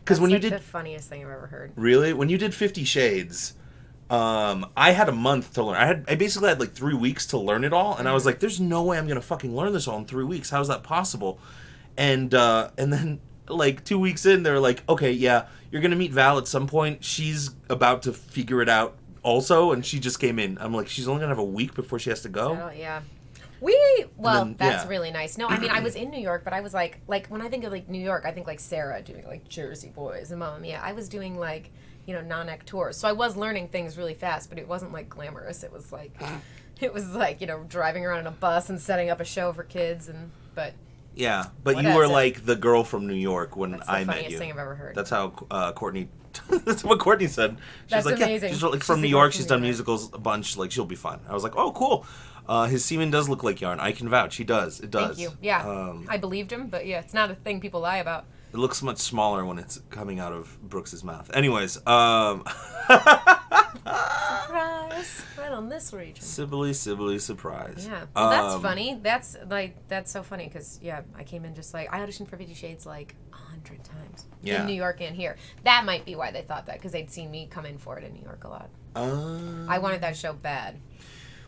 [0.00, 1.72] Because when you did the funniest thing I've ever heard.
[1.76, 2.12] Really?
[2.12, 3.54] When you did Fifty Shades,
[4.12, 5.76] um, I had a month to learn.
[5.76, 8.26] I had I basically had like three weeks to learn it all, and I was
[8.26, 10.50] like, "There's no way I'm gonna fucking learn this all in three weeks.
[10.50, 11.38] How is that possible?"
[11.96, 16.12] And uh, and then like two weeks in, they're like, "Okay, yeah, you're gonna meet
[16.12, 17.02] Val at some point.
[17.02, 20.58] She's about to figure it out." Also, and she just came in.
[20.60, 22.58] I'm like, she's only gonna have a week before she has to go.
[22.62, 23.00] Oh yeah.
[23.62, 24.90] We well, then- that's yeah.
[24.90, 25.38] really nice.
[25.38, 27.48] No, I mean I was in New York, but I was like like when I
[27.48, 30.58] think of like New York, I think like Sarah doing like Jersey Boys and Mamma
[30.58, 30.80] Mia.
[30.82, 31.70] I was doing like
[32.04, 35.08] you know non-ec tours, so I was learning things really fast, but it wasn't like
[35.08, 35.62] glamorous.
[35.62, 36.12] It was like,
[36.80, 39.52] it was like you know driving around in a bus and setting up a show
[39.52, 40.74] for kids and but
[41.14, 44.12] Yeah, but you were like the girl from New York when that's I met the
[44.12, 44.38] funniest you.
[44.38, 44.96] thing I've ever heard.
[44.96, 46.08] That's how uh, Courtney.
[46.64, 47.58] that's what Courtney said.
[47.84, 48.48] She's That's like, amazing.
[48.48, 49.34] Yeah, she's like from the New York.
[49.34, 50.56] She's done musicals a bunch.
[50.56, 51.20] Like she'll be fine.
[51.28, 52.06] I was like, oh, cool.
[52.48, 53.78] Uh, his semen does look like yarn.
[53.80, 54.36] I can vouch.
[54.36, 54.80] He does.
[54.80, 55.16] It does.
[55.16, 55.36] Thank you.
[55.40, 58.24] Yeah, Um, I believed him, but yeah, it's not a thing people lie about.
[58.52, 61.30] it looks much smaller when it's coming out of Brooks's mouth.
[61.34, 62.44] Anyways, um,
[63.84, 65.22] Surprise!
[65.38, 66.22] Right on this region.
[66.22, 67.86] Sibley, Sibley, surprise.
[67.88, 68.98] Yeah, well, that's Um, funny.
[69.02, 72.36] That's like that's so funny because yeah, I came in just like I auditioned for
[72.36, 74.60] Fifty Shades like a hundred times Yeah.
[74.60, 75.36] in New York and here.
[75.64, 78.04] That might be why they thought that because they'd seen me come in for it
[78.04, 78.68] in New York a lot.
[78.94, 80.78] Um, I wanted that show bad.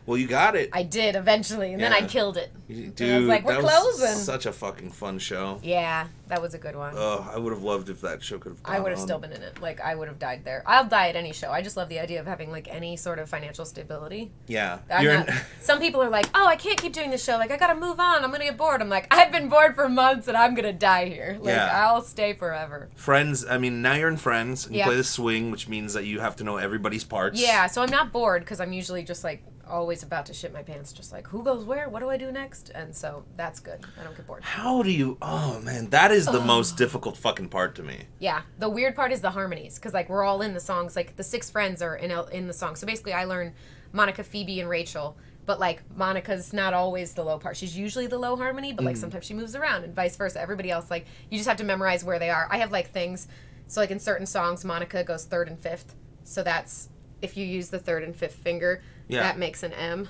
[0.05, 0.69] Well, you got it.
[0.73, 2.51] I did eventually, and then I killed it.
[2.67, 5.59] Dude, And I was like, "We're that was closing." such a fucking fun show.
[5.61, 6.93] Yeah, that was a good one.
[6.97, 8.61] Oh, I would have loved if that show could have.
[8.65, 9.61] I would have still been in it.
[9.61, 10.63] Like I would have died there.
[10.65, 11.51] I'll die at any show.
[11.51, 14.31] I just love the idea of having like any sort of financial stability.
[14.47, 15.17] Yeah, you're.
[15.17, 17.37] not, some people are like, "Oh, I can't keep doing this show.
[17.37, 18.23] Like, I gotta move on.
[18.23, 21.05] I'm gonna get bored." I'm like, "I've been bored for months, and I'm gonna die
[21.05, 21.37] here.
[21.39, 21.85] Like, Yeah.
[21.87, 24.65] I'll stay forever." Friends, I mean, now you're in Friends.
[24.65, 27.39] And You play the swing, which means that you have to know everybody's parts.
[27.39, 30.63] Yeah, so I'm not bored because I'm usually just like always about to shit my
[30.63, 30.93] pants.
[30.93, 31.89] Just like, who goes where?
[31.89, 32.69] What do I do next?
[32.73, 33.85] And so that's good.
[33.99, 34.43] I don't get bored.
[34.43, 35.17] How do you?
[35.21, 38.05] Oh man, that is the most difficult fucking part to me.
[38.19, 40.95] Yeah, the weird part is the harmonies because like we're all in the songs.
[40.95, 42.75] Like the six friends are in in the song.
[42.75, 43.53] So basically, I learn
[43.91, 45.17] Monica, Phoebe, and Rachel.
[45.45, 47.55] But like Monica's not always the low part.
[47.55, 49.01] She's usually the low harmony, but like mm-hmm.
[49.01, 50.41] sometimes she moves around and vice versa.
[50.41, 52.47] Everybody else like you just have to memorize where they are.
[52.49, 53.27] I have like things.
[53.67, 55.95] So like in certain songs, Monica goes third and fifth.
[56.23, 56.89] So that's
[57.21, 59.21] if you use the third and fifth finger, Yeah.
[59.21, 60.09] that makes an M.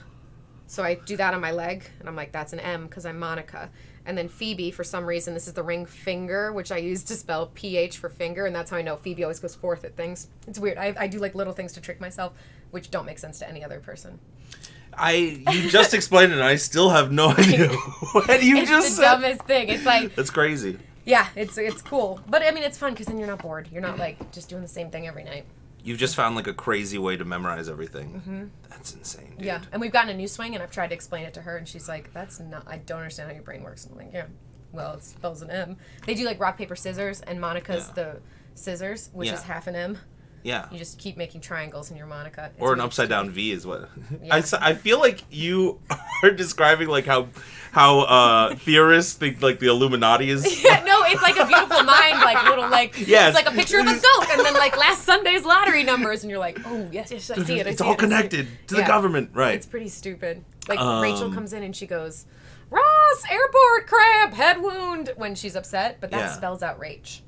[0.68, 3.20] So I do that on my leg, and I'm like, that's an M because I'm
[3.20, 3.70] Monica.
[4.08, 7.16] And then Phoebe, for some reason, this is the ring finger, which I use to
[7.16, 10.28] spell PH for finger, and that's how I know Phoebe always goes fourth at things.
[10.48, 10.78] It's weird.
[10.78, 12.34] I, I do like little things to trick myself,
[12.72, 14.20] which don't make sense to any other person.
[14.98, 18.90] I you just explained it, and I still have no idea what you It's just
[18.98, 19.12] the said.
[19.22, 19.70] dumbest thing.
[19.70, 20.78] It's like, That's crazy.
[21.06, 23.68] yeah, it's it's cool, but I mean, it's fun because then you're not bored.
[23.72, 25.46] You're not like just doing the same thing every night.
[25.86, 28.52] You've just found like a crazy way to memorize everything.
[28.70, 29.34] That's insane, dude.
[29.38, 29.44] Mm-hmm.
[29.44, 31.58] Yeah, and we've gotten a new swing, and I've tried to explain it to her,
[31.58, 32.64] and she's like, "That's not.
[32.68, 34.26] I don't understand how your brain works." I'm like, "Yeah,
[34.72, 37.94] well, it spells an M." They do like rock paper scissors, and Monica's Yeah.
[38.04, 38.20] the
[38.56, 39.36] scissors, which Yeah.
[39.36, 40.00] is half an M.
[40.46, 40.68] Yeah.
[40.72, 42.52] You just keep making triangles in your Monica.
[42.54, 43.32] It's Or an upside down.
[43.32, 43.90] V is what
[44.24, 44.36] Yeah.
[44.36, 45.80] I, I feel like you
[46.24, 47.30] are describing like how
[47.72, 52.22] how uh theorists think like the Illuminati is Yeah, no, it's like a beautiful mind,
[52.22, 53.36] like little like Yes.
[53.36, 56.30] it's like a picture of a goat, and then like last Sunday's lottery numbers, and
[56.30, 57.66] you're like, oh yes, yes, I see it.
[57.66, 58.88] I it's see all it, see it." connected to the Yeah.
[58.88, 59.56] government, right?
[59.56, 60.44] It's pretty stupid.
[60.70, 62.26] Like Um, Rachel comes in and she goes,
[62.70, 66.32] Ross, airport cramp, head wound when she's upset, but that Yeah.
[66.34, 67.22] spells out Rach.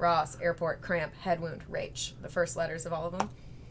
[0.00, 2.14] Ross, airport cramp, head wound, rage.
[2.22, 3.28] The first letters of all of them.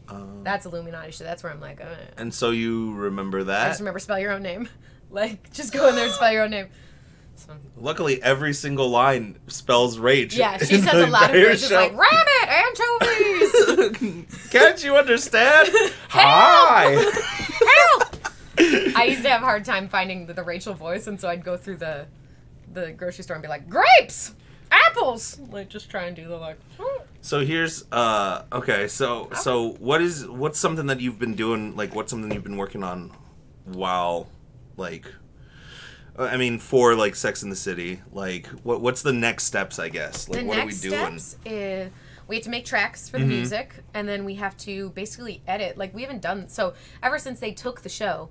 [0.08, 1.26] Um, That's Illuminati shit.
[1.26, 3.68] That's where I'm like, uh, and so you remember I that?
[3.68, 4.68] just remember spell your own name.
[5.12, 6.68] Like, just go in there and spell your own name.
[7.34, 10.36] So, Luckily, every single line spells rage.
[10.36, 11.60] yeah, she in says the a lot of entire things.
[11.62, 11.74] She's show.
[11.74, 12.48] like, rabbit,
[13.98, 15.68] anchovies, Can't you understand?
[16.10, 16.90] Hi.
[17.66, 18.16] help!
[18.96, 21.42] I used to have a hard time finding the, the Rachel voice, and so I'd
[21.44, 22.06] go through the
[22.72, 24.32] the grocery store and be like, grapes,
[24.70, 26.58] apples, like just try and do the like.
[27.22, 31.94] So here's uh okay, so so what is what's something that you've been doing like
[31.94, 33.12] what's something you've been working on
[33.64, 34.28] while
[34.76, 35.06] like
[36.18, 39.88] I mean for like Sex in the City, like what what's the next steps, I
[39.88, 40.28] guess?
[40.28, 41.18] Like the what next are we doing?
[41.18, 41.90] steps is
[42.26, 43.32] we have to make tracks for the Mm-hmm.
[43.34, 47.40] music and then we have to basically edit like we haven't done so ever since
[47.40, 48.28] they took the show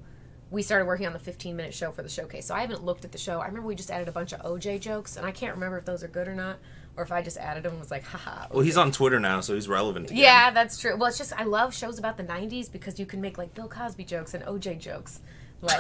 [0.52, 3.06] we started working on the 15 minute show for the showcase so i haven't looked
[3.06, 5.32] at the show i remember we just added a bunch of oj jokes and i
[5.32, 6.58] can't remember if those are good or not
[6.98, 9.42] or if i just added them and was like haha Well, he's on Twitter now,
[9.42, 10.24] so he's relevant again.
[10.24, 13.22] yeah that's true well it's just i love shows about the 90s because you can
[13.22, 15.20] make like bill cosby jokes and oj jokes
[15.62, 15.80] like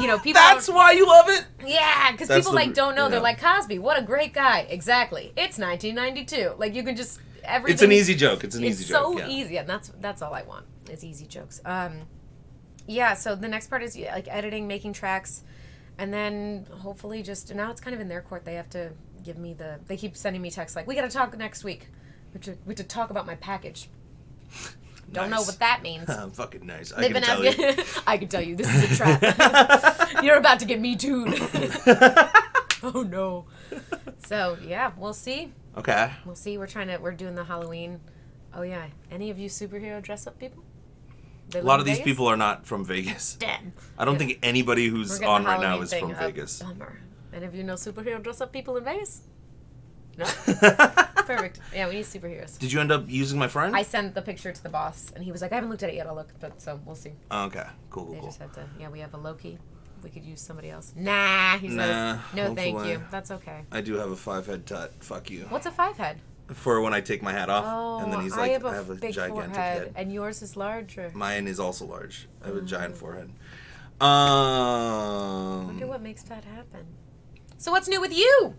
[0.00, 1.44] you know people That's why you love it?
[1.66, 3.08] yeah, because people the- like don't know.
[3.08, 4.60] They're like Cosby, what a great guy.
[4.70, 5.32] Exactly.
[5.36, 6.52] It's 1992.
[6.56, 7.74] Like you can just everything.
[7.74, 8.44] It's an easy joke.
[8.44, 9.18] It's an It's easy so joke.
[9.18, 9.28] yeah.
[9.28, 11.60] easy, and that's that's all I want is easy jokes.
[11.64, 12.02] Um,
[12.88, 13.14] yeah.
[13.14, 15.44] So the next part is yeah, like editing, making tracks,
[15.98, 18.44] and then hopefully just now it's kind of in their court.
[18.44, 18.90] They have to
[19.22, 19.78] give me the.
[19.86, 21.88] They keep sending me texts like, "We got to talk next week.
[22.32, 23.88] We have to, we have to talk about my package."
[25.12, 26.10] Don't know what that means.
[26.34, 26.92] Fucking nice.
[26.92, 27.74] I They've can tell you.
[28.06, 30.08] I can tell you, this is a trap.
[30.22, 31.26] You're about to get me too.
[32.82, 33.46] oh no.
[34.26, 35.52] So yeah, we'll see.
[35.76, 36.12] okay.
[36.24, 36.58] We'll see.
[36.58, 36.98] We're trying to.
[36.98, 38.00] We're doing the Halloween.
[38.54, 38.86] Oh yeah.
[39.10, 40.62] Any of you superhero dress up people?
[41.50, 42.04] They A lot of these Vegas?
[42.12, 43.34] people are not from Vegas.
[43.40, 43.72] Dead.
[43.98, 46.14] I don't think anybody who's on right now is from.
[46.14, 46.62] Vegas.
[46.62, 47.00] Bummer.
[47.32, 49.22] Any of you know superhero dress up people in Vegas?
[50.16, 50.24] No.
[51.26, 51.60] Perfect.
[51.74, 52.58] Yeah, we need superheroes.
[52.58, 53.76] Did you end up using my friend?
[53.76, 55.90] I sent the picture to the boss, and he was like, "I haven't looked at
[55.90, 56.06] it yet.
[56.06, 57.12] I'll look." But so we'll see.
[57.30, 58.28] Oh, okay, cool, cool, They cool.
[58.28, 58.64] just had to.
[58.80, 59.58] Yeah, we have a Loki.
[60.02, 60.92] We could use somebody else.
[60.96, 61.76] Nah, he says.
[61.76, 63.02] Nah, no, thank you.
[63.10, 63.62] That's okay.
[63.70, 64.92] I do have a five head tut.
[65.00, 65.46] Fuck you.
[65.50, 66.20] What's a five head?
[66.54, 68.68] For when I take my hat off, Oh, and then he's I like, have a,
[68.68, 69.92] I have a big gigantic forehead, head.
[69.96, 71.10] and yours is larger.
[71.14, 72.26] Mine is also large.
[72.42, 72.98] I have a giant Oh.
[72.98, 73.30] forehead.
[74.00, 76.86] I wonder Um, what makes that happen.
[77.58, 78.54] So what's new with you?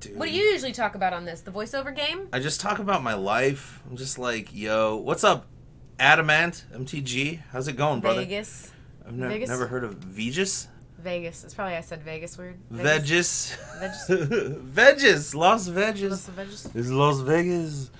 [0.00, 1.40] dude, What do you usually talk about on this?
[1.40, 2.28] The voiceover game?
[2.32, 3.82] I just talk about my life.
[3.90, 5.46] I'm just like, yo, what's up,
[5.98, 7.40] Adamant MTG?
[7.52, 8.20] How's it going, brother?
[8.20, 8.70] Vegas.
[9.06, 9.48] I've ne- Vegas?
[9.48, 10.68] never heard of Vegas.
[11.02, 11.44] Vegas.
[11.44, 12.58] It's probably I said Vegas weird.
[12.70, 13.56] Vegas.
[13.78, 14.06] Vegas.
[14.08, 15.34] Vegas.
[15.34, 16.10] Las Vegas.
[16.10, 16.74] Los Vegas.
[16.74, 17.90] Is Las Vegas.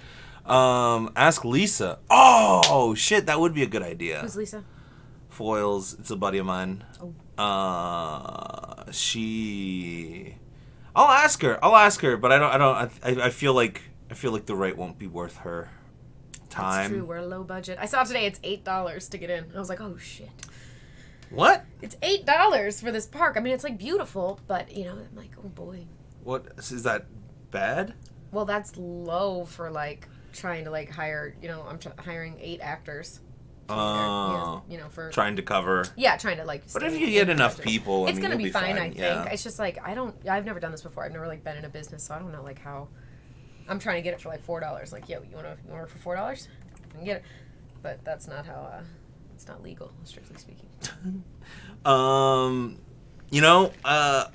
[0.46, 1.98] Um, ask Lisa.
[2.10, 4.20] Oh shit, that would be a good idea.
[4.20, 4.64] Who's Lisa?
[5.28, 5.94] Foils.
[5.98, 6.84] It's a buddy of mine.
[7.00, 7.14] Oh.
[7.42, 10.36] Uh, she.
[10.94, 11.64] I'll ask her.
[11.64, 12.50] I'll ask her, but I don't.
[12.52, 13.20] I don't.
[13.22, 13.82] I, I feel like.
[14.10, 15.70] I feel like the rate won't be worth her
[16.48, 16.76] time.
[16.76, 17.04] That's true.
[17.04, 17.78] We're low budget.
[17.80, 19.46] I saw today it's eight dollars to get in.
[19.54, 20.30] I was like, oh shit.
[21.30, 21.64] What?
[21.80, 23.36] It's eight dollars for this park.
[23.36, 25.86] I mean, it's like beautiful, but you know, I'm like, oh boy.
[26.24, 27.06] What is that?
[27.50, 27.94] Bad?
[28.32, 31.34] Well, that's low for like trying to like hire.
[31.42, 33.20] You know, I'm tr- hiring eight actors.
[33.66, 33.74] be.
[33.76, 34.62] Oh.
[34.68, 35.84] You know, for Trying to cover.
[35.96, 36.64] yeah, trying to like.
[36.72, 38.76] But if you get enough people, I it's mean, gonna you'll be, fine.
[38.76, 39.24] I think yeah.
[39.26, 40.14] it's just like I don't.
[40.28, 41.04] I've never done this before.
[41.04, 42.88] I've never like been in a business, so I don't know like how.
[43.68, 44.92] I'm trying to get it for like four dollars.
[44.92, 46.48] Like, yo, you wanna you wanna work for four dollars?
[46.92, 47.22] I can get it,
[47.82, 48.54] but that's not how.
[48.72, 48.82] uh
[49.40, 50.68] It's not legal, strictly speaking.
[51.82, 52.76] Um,
[53.30, 54.26] you know, uh,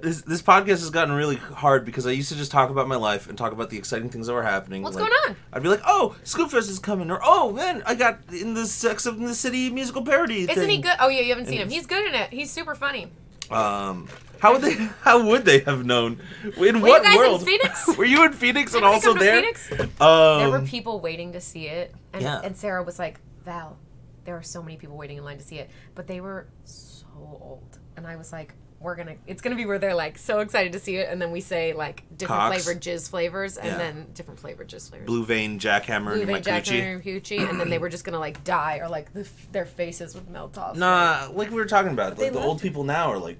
[0.00, 2.96] this this podcast has gotten really hard because I used to just talk about my
[2.96, 4.82] life and talk about the exciting things that were happening.
[4.82, 5.36] What's Like, going on?
[5.54, 9.06] I'd be like, "Oh, Scoopfest is coming," or "Oh man, I got in the Sex
[9.06, 10.68] of the City musical parody." Isn't thing.
[10.68, 10.96] he good?
[11.00, 11.70] Oh yeah, you haven't seen him.
[11.70, 12.28] He's good in it.
[12.28, 13.10] He's super funny.
[13.50, 14.06] Um,
[14.40, 14.74] how would they?
[15.00, 16.20] How would they have known?
[16.58, 17.42] In you what in world?
[17.42, 17.96] Phoenix?
[17.96, 19.40] were you in Phoenix and also there?
[19.40, 19.72] Phoenix?
[19.98, 22.40] Um, there were people waiting to see it, and, Yeah.
[22.44, 23.78] and Sarah was like, "Val,
[24.24, 27.06] there are so many people waiting in line to see it, but they were so
[27.40, 30.72] old." And I was like, "We're gonna, it's gonna be where they're like so excited
[30.72, 32.62] to see it, and then we say like different Cox.
[32.64, 33.78] flavored jizz flavors, and Yeah.
[33.78, 36.80] then different flavored jizz flavors." Blue Vein Jackhammer Blue and Vein Jack coochie.
[36.80, 40.14] and Hoochie, and then they were just gonna like die, or like the, their faces
[40.14, 40.76] would melt off.
[40.76, 42.62] Nah, like we were talking about, like the old it.
[42.62, 43.38] people now are like,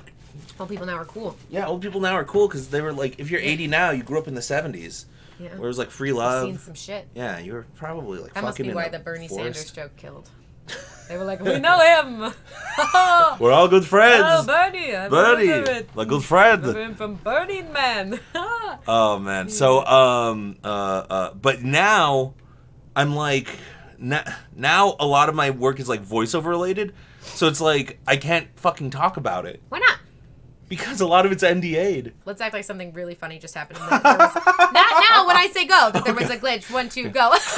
[0.58, 1.36] Well, people now are cool.
[1.48, 4.02] yeah, old people now are cool because they were like, if you're 80 now, you
[4.02, 5.06] grew up in the 70s,
[5.38, 6.44] Yeah, where it was like free I've love.
[6.48, 7.08] seen some shit.
[7.14, 9.56] Yeah, you were probably like That must fucking be why a the Bernie forest.
[9.60, 10.28] Sanders joke killed.
[11.08, 12.20] They were like, "We know him."
[13.40, 14.24] We're all good friends.
[14.26, 15.88] Oh, Bernie, I Buddy, remember it.
[15.94, 16.60] like good friend.
[16.62, 18.20] Remember him from Burning Man.
[18.88, 19.48] Oh man.
[19.48, 22.34] So um uh uh but now
[22.96, 23.48] I'm like
[23.98, 24.24] now,
[24.56, 26.92] now a lot of my work is like voiceover related.
[27.20, 29.91] So it's like I can't fucking talk about it Why not?
[30.72, 32.14] Because a lot of it's NDA'd.
[32.24, 33.78] Let's act like something really funny just happened.
[33.78, 34.34] And that there was,
[34.72, 36.72] not now when I say go, that there was a glitch.
[36.72, 37.28] One, two, go.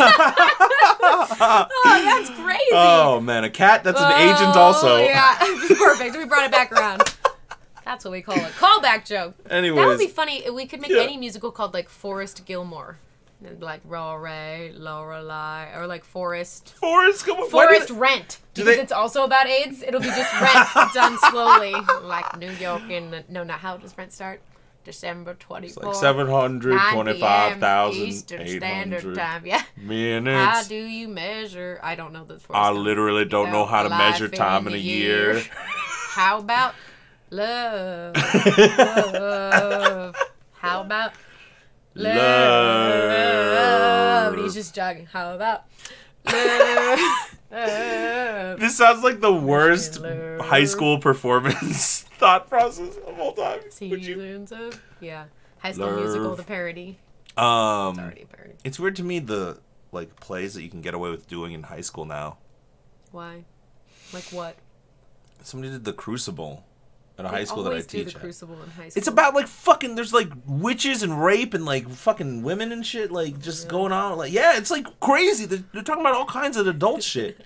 [0.98, 2.60] oh, that's crazy.
[2.72, 4.96] Oh man, a cat that's an agent Oh, also.
[4.96, 5.36] Yeah,
[5.78, 6.16] perfect.
[6.16, 7.02] We brought it back around.
[7.84, 8.50] That's what we call it.
[8.54, 9.34] Callback joke.
[9.48, 9.78] Anyways.
[9.80, 10.50] That would be funny.
[10.50, 11.02] We could make Yeah.
[11.02, 12.98] any musical called like Forrest Gilmore.
[13.44, 16.72] And it'd be Like Rory, Lorelei, or like Forrest.
[16.80, 17.50] Forrest, come on.
[17.50, 18.38] Forrest do Rent.
[18.54, 19.82] do Because they- it's also about AIDS.
[19.82, 21.74] It'll be just Rent done slowly.
[22.02, 24.40] Like New York in no, not how does Rent start?
[24.84, 25.64] December 24th.
[25.64, 27.60] It's like seven hundred 9 twenty-five p.m.
[27.60, 29.44] thousand Eastern Standard Time.
[29.46, 29.62] Yeah.
[29.78, 30.44] Minutes.
[30.44, 31.80] How do you measure?
[31.82, 35.42] I don't know the I literally don't know how to measure time in a year.
[35.50, 36.74] How about
[37.30, 38.14] love?
[39.14, 40.14] love?
[40.52, 41.12] How about
[41.94, 42.16] love?
[43.10, 44.34] Love.
[44.34, 45.06] And he's just jogging.
[45.06, 45.64] How about?
[47.54, 50.00] This sounds like the worst
[50.40, 53.60] high school performance thought process of all time.
[53.82, 54.46] Would you?
[54.50, 55.26] Of yeah.
[55.58, 56.00] High School Love.
[56.00, 56.98] Musical, the parody.
[57.36, 57.44] Um,
[57.98, 58.54] Already a parody.
[58.64, 59.58] it's weird to me the
[59.92, 62.38] like plays that you can get away with doing in high school now.
[63.12, 63.44] Why?
[64.12, 64.56] Like what?
[65.42, 66.64] Somebody did the Crucible
[67.18, 68.12] at a They high school that I do teach.
[68.12, 68.20] the at.
[68.22, 68.98] Crucible in high school.
[69.00, 69.94] It's about like fucking.
[69.94, 73.10] There's like witches and rape and like fucking women and shit.
[73.12, 74.18] Like just going on.
[74.18, 75.46] Like yeah, it's like crazy.
[75.46, 77.40] They're, they're talking about all kinds of adult shit.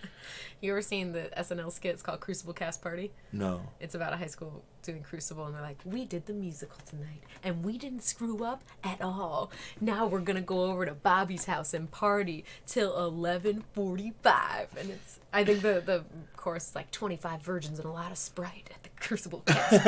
[0.61, 1.93] You ever seen the SNL skit?
[1.93, 3.13] It's called Crucible Cast Party.
[3.31, 3.61] No.
[3.79, 7.23] It's about a high school doing Crucible, and they're like, "We did the musical tonight,
[7.45, 9.53] and we didn't screw up at all.
[9.81, 15.45] Now we're gonna go over to Bobby's house and party till 11:45." And it's, I
[15.45, 16.05] think the the
[16.37, 19.79] chorus is like 25 virgins and a lot of Sprite Crucible Party.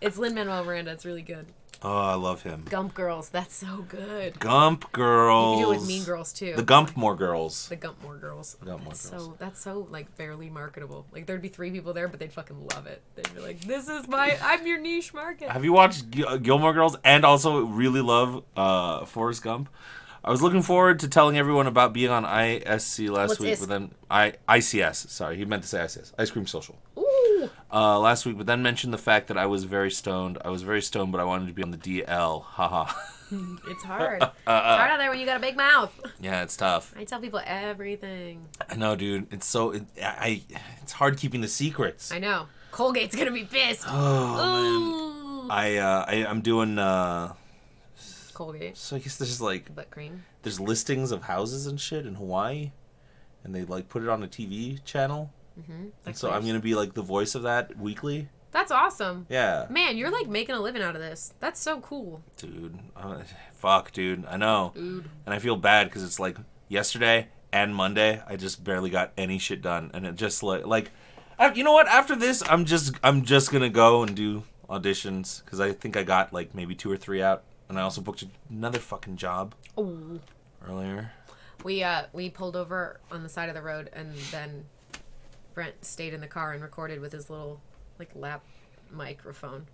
[0.00, 0.92] it's Lin Manuel Miranda.
[0.92, 1.46] It's really good.
[1.84, 2.64] Oh, I love him.
[2.70, 3.28] Gump Girls.
[3.28, 4.38] That's so good.
[4.38, 5.56] Gump You girls.
[5.56, 6.54] can do it with Mean Girls too.
[6.54, 7.68] The Gumpmore girls.
[7.68, 8.56] The Gumpmore Girls.
[8.60, 9.24] The Gumpmore that's Girls.
[9.24, 11.06] so that's so like barely marketable.
[11.12, 13.02] Like there'd be three people there, but they'd fucking love it.
[13.16, 16.36] They'd be like, "This is my, I'm your niche market." Have you watched G- uh,
[16.36, 19.68] Gilmore Girls and also really love uh, Forrest Gump?
[20.24, 23.58] I was looking forward to telling everyone about being on ISC last What's week, ISC?
[23.60, 25.08] but then I ICS.
[25.08, 26.12] Sorry, he meant to say ICS.
[26.16, 26.76] Ice Cream Social.
[27.72, 30.38] Ooh, Uh, last week, but then mentioned the fact that I was very stoned.
[30.44, 32.42] I was very stoned, but I wanted to be on the DL.
[32.42, 32.92] Haha.
[33.68, 34.22] it's hard.
[34.22, 35.92] it's hard out there when you got a big mouth.
[36.20, 36.92] yeah, it's tough.
[36.96, 38.46] I tell people everything.
[38.68, 39.32] I know, dude.
[39.32, 40.42] It's so it, I.
[40.82, 42.12] It's hard keeping the secrets.
[42.12, 42.46] I know.
[42.72, 43.84] Colgate's gonna be pissed.
[43.86, 45.50] Oh man.
[45.50, 47.32] I uh, I I'm doing uh.
[48.34, 50.24] Colgate So I guess there's like butt cream.
[50.42, 52.72] there's listings of houses and shit in Hawaii,
[53.44, 55.30] and they like put it on a TV channel.
[55.60, 55.88] Mm-hmm.
[56.06, 58.28] And so I'm gonna be like the voice of that weekly.
[58.50, 59.26] That's awesome.
[59.30, 61.32] Yeah, Man, you're like making a living out of this.
[61.40, 62.22] That's so cool.
[62.36, 62.78] dude.
[62.94, 63.20] Uh,
[63.54, 64.26] fuck, dude.
[64.26, 65.08] I know, Dude.
[65.24, 66.36] and I feel bad because it's like
[66.68, 70.90] yesterday and Monday I just barely got any shit done, and it just like like,
[71.38, 71.88] I, you know what?
[71.88, 76.02] After this, I'm just I'm just gonna go and do auditions because I think I
[76.02, 80.20] got like maybe two or three out, and I also booked another fucking job Ooh.
[80.68, 81.12] earlier.
[81.64, 84.64] We uh we pulled over on the side of the road and then
[85.54, 87.60] Brent stayed in the car and recorded with his little
[87.98, 88.42] like lap
[88.90, 89.66] microphone.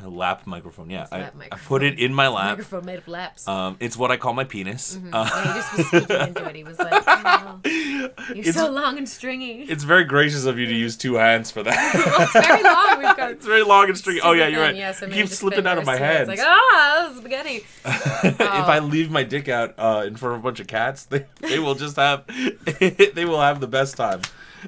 [0.00, 0.88] My lap microphone.
[0.88, 2.52] Yeah, I, lap I put it in my lap.
[2.52, 3.46] Microphone made of laps.
[3.46, 4.96] Um, it's what I call my penis.
[4.96, 5.10] Mhm.
[5.12, 6.56] Uh, yeah, he just was speaking into it.
[6.56, 8.08] He was like, oh, "You're
[8.38, 11.62] it's, so long and stringy." it's very gracious of you to use two hands for
[11.62, 11.94] that.
[12.06, 12.98] well, it's very long.
[12.98, 14.20] We've got it's very long and stringy.
[14.22, 14.74] Oh yeah, you're right.
[14.74, 16.30] Yeah, so it keeps slipping out of my hands.
[16.30, 17.64] It's like, ah, that was spaghetti.
[17.84, 21.26] if I leave my dick out uh, in front of a bunch of cats, they,
[21.40, 24.22] they will just have they will have the best time.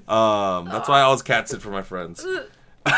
[0.09, 2.25] Um, that's why I always cat sit for my friends.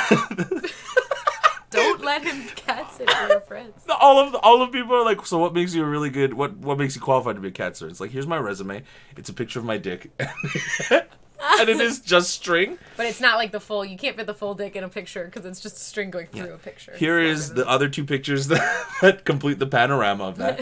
[1.70, 3.84] Don't let him cat sit for your friends.
[4.00, 6.34] all of all of people are like, so what makes you a really good?
[6.34, 7.90] What what makes you qualified to be a cat sitter?
[7.90, 8.82] It's like here's my resume.
[9.16, 12.78] It's a picture of my dick, and it is just string.
[12.96, 13.84] But it's not like the full.
[13.84, 16.28] You can't fit the full dick in a picture because it's just a string going
[16.28, 16.96] through a picture.
[16.96, 20.60] Here It's is the other two pictures that, that complete the panorama of that,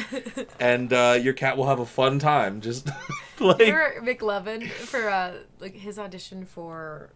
[0.58, 2.88] and uh, your cat will have a fun time just
[3.40, 7.10] like Remember McLovin for uh like his audition for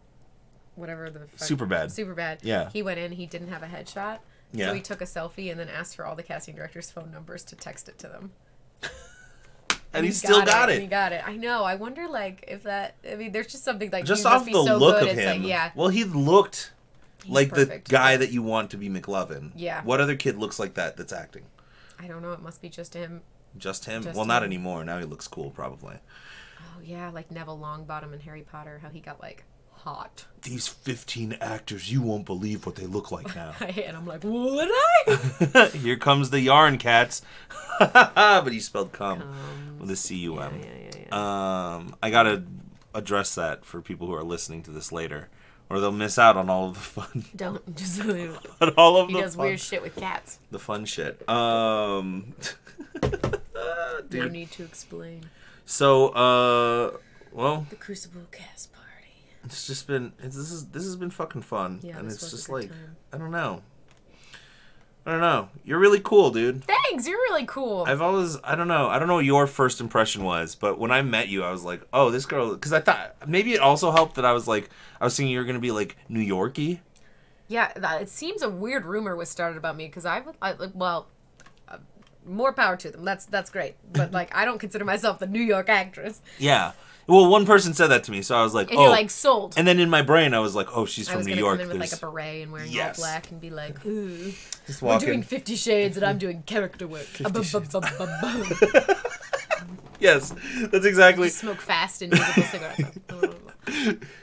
[0.75, 1.91] whatever the fuck- Superbad.
[1.91, 2.39] Super bad.
[2.43, 2.71] Yeah.
[2.73, 3.13] He went in.
[3.13, 4.19] He didn't have a headshot.
[4.53, 4.69] Yeah.
[4.69, 7.45] So he took a selfie and then asked for all the casting directors' phone numbers
[7.45, 8.33] to text it to them.
[9.93, 10.91] and he still got and He it.
[10.91, 11.23] got it.
[11.27, 11.65] I know.
[11.65, 12.95] I wonder like if that.
[13.11, 15.43] I mean, there's just something like Just off be the so look good, of him.
[15.43, 15.71] Like, yeah.
[15.75, 16.73] Well, he looked
[17.25, 17.89] He's like perfect.
[17.89, 19.51] the guy that you want to be McLovin.
[19.57, 19.83] Yeah.
[19.83, 21.45] What other kid looks like that that's acting?
[21.99, 22.33] I don't know.
[22.33, 23.23] It must be just him.
[23.57, 24.03] Just him?
[24.03, 24.85] Just well, not anymore.
[24.85, 25.97] Now he looks cool, probably.
[26.61, 28.79] Oh yeah, like Neville Longbottom in Harry Potter.
[28.83, 30.27] How he got like hot.
[30.43, 33.55] These 15 actors, you won't believe what they look like now.
[33.61, 35.71] and I'm like, would I?
[35.75, 37.23] Here comes the yarn cats.
[37.79, 41.75] but he spelled cum Um, with a C U yeah, yeah, yeah, yeah.
[41.77, 42.43] Um, I gotta
[42.95, 45.29] address that for people who are listening to this later,
[45.71, 49.09] or they'll miss out on all of the fun, Don't just leave on all of
[49.09, 50.39] He the does fun, weird shit with cats.
[50.51, 51.29] the fun shit.
[51.29, 52.35] Um,
[54.11, 54.33] No dude.
[54.33, 55.29] need to explain.
[55.67, 56.97] So, uh,
[57.33, 58.87] well, The Crucible Cast Party.
[59.45, 62.49] it's just been it's, this is this has been fucking fun, Yeah, and it's just
[62.49, 62.97] like time.
[63.13, 63.61] I don't know,
[65.09, 65.49] I don't know.
[65.65, 66.65] You're really cool, dude.
[66.65, 67.87] Thanks, you're really cool.
[67.89, 70.91] I've always I don't know I don't know what your first impression was, but when
[70.91, 73.91] I met you, I was like, oh, this girl, because I thought maybe it also
[73.91, 74.69] helped that I was like
[75.01, 76.83] I was thinking you were gonna be like New Yorky.
[77.47, 81.07] yeah, that, it seems a weird rumor was started about me because I've, I, well,
[81.67, 81.79] uh,
[82.27, 83.07] more power to them.
[83.07, 86.21] That's that's great, but like I don't consider myself the New York actress.
[86.39, 86.73] Yeah.
[87.09, 88.83] Well, one person said that to me, so I was like, And oh.
[88.83, 89.55] you're like sold.
[89.57, 91.41] and then in my brain, I was like, oh, she's I from was New gonna
[91.41, 91.59] York.
[91.59, 92.99] come in with like There's- a beret and wearing Yes.
[92.99, 94.33] all black and be like, ooh,
[94.67, 95.09] just we're walking.
[95.09, 97.07] doing Fifty Shades and I'm doing character work.
[97.15, 97.25] Just
[100.01, 100.35] yes,
[100.71, 101.29] that's exactly.
[101.31, 104.05] smoke fast and musical cigarettes.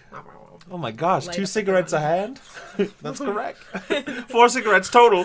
[0.72, 2.42] Oh my gosh, Light two up the cigarettes a hand?
[3.04, 3.60] That's correct.
[4.30, 5.20] Four cigarettes total.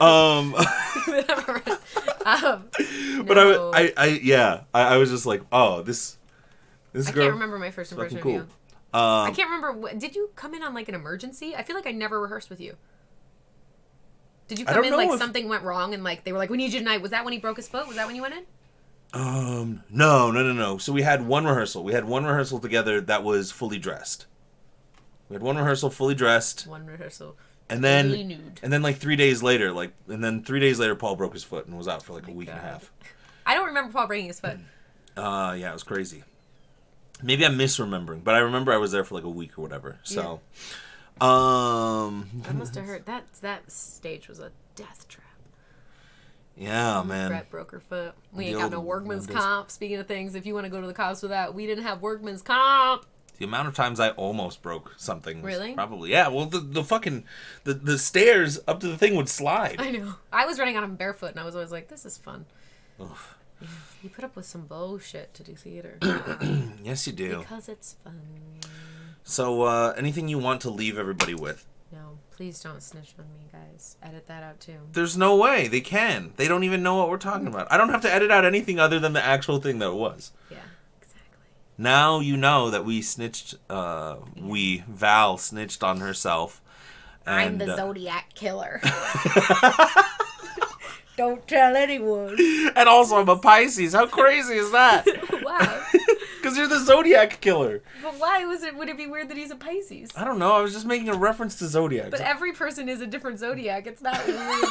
[0.00, 0.52] um,
[2.24, 2.68] um,
[3.26, 3.70] but No.
[3.72, 6.18] I, I, I, yeah, I, I was just like, oh, this,
[6.92, 7.22] this girl.
[7.22, 8.40] I can't remember my first impression of you.
[8.94, 9.94] Um, I can't remember.
[9.94, 11.56] Did you come in on like an emergency?
[11.56, 12.76] I feel like I never rehearsed with you.
[14.48, 16.58] Did you come in like if- something went wrong and like they were like, "We
[16.58, 17.86] need you tonight." Was that when he broke his foot?
[17.86, 18.44] Was that when you went in?
[19.14, 20.78] Um, no, no, no, no.
[20.78, 21.84] So we had one rehearsal.
[21.84, 24.26] We had one rehearsal together that was fully dressed.
[25.28, 27.36] We had one rehearsal fully dressed, One rehearsal.
[27.74, 28.60] And then nude.
[28.62, 31.44] and then like three days later, like and then three days later, Paul broke his
[31.44, 32.90] foot and was out for like a my week and a half.
[33.46, 34.58] I don't remember Paul breaking his foot.
[35.14, 36.24] Uh, yeah, it was crazy.
[37.22, 39.98] Maybe I'm misremembering, but I remember I was there for like a week or whatever.
[40.04, 40.40] So,
[41.20, 43.04] Um, That must have hurt.
[43.04, 45.26] That that stage was a death trap.
[46.56, 47.28] yeah, man.
[47.28, 48.14] Brett broke her foot.
[48.32, 49.44] We The ain't got no workman's windows.
[49.44, 49.70] comp.
[49.70, 51.84] Speaking of things, if you want to go to the cops for that, we didn't
[51.84, 53.04] have workman's comp.
[53.42, 55.42] The amount of times I almost broke something.
[55.42, 55.74] Really?
[55.74, 56.12] Probably.
[56.12, 56.28] Yeah.
[56.28, 57.24] Well, the, the fucking
[57.64, 59.80] the, the stairs up to the thing would slide.
[59.80, 60.14] I know.
[60.32, 62.46] I was running on them barefoot, and I was always like, "This is fun."
[63.00, 63.34] Oof.
[64.00, 65.98] You put up with some bullshit to do theater
[66.84, 67.38] Yes, you do.
[67.40, 68.20] because it's fun.
[69.24, 71.66] So, uh, anything you want to leave everybody with?
[71.90, 73.96] No, please don't snitch on me, guys.
[74.00, 74.78] Edit that out too.
[74.92, 76.32] There's no way they can.
[76.36, 77.72] They don't even know what we're talking about.
[77.72, 80.30] I don't have to edit out anything other than the actual thing that it was.
[80.48, 80.58] Yeah.
[81.82, 83.56] Now you know that we snitched.
[83.68, 86.62] Uh, we Val snitched on herself.
[87.26, 88.80] I'm the uh, Zodiac killer.
[91.16, 92.36] don't tell anyone.
[92.76, 93.94] and also I'm a Pisces.
[93.94, 95.04] How crazy is that?
[95.42, 95.84] Why?
[96.36, 97.82] Because you're the Zodiac killer.
[98.00, 98.76] But why was it?
[98.76, 100.10] Would it be weird that he's a Pisces?
[100.16, 100.52] I don't know.
[100.52, 102.12] I was just making a reference to Zodiac.
[102.12, 103.86] But every person is a different zodiac.
[103.86, 104.64] It's not weird.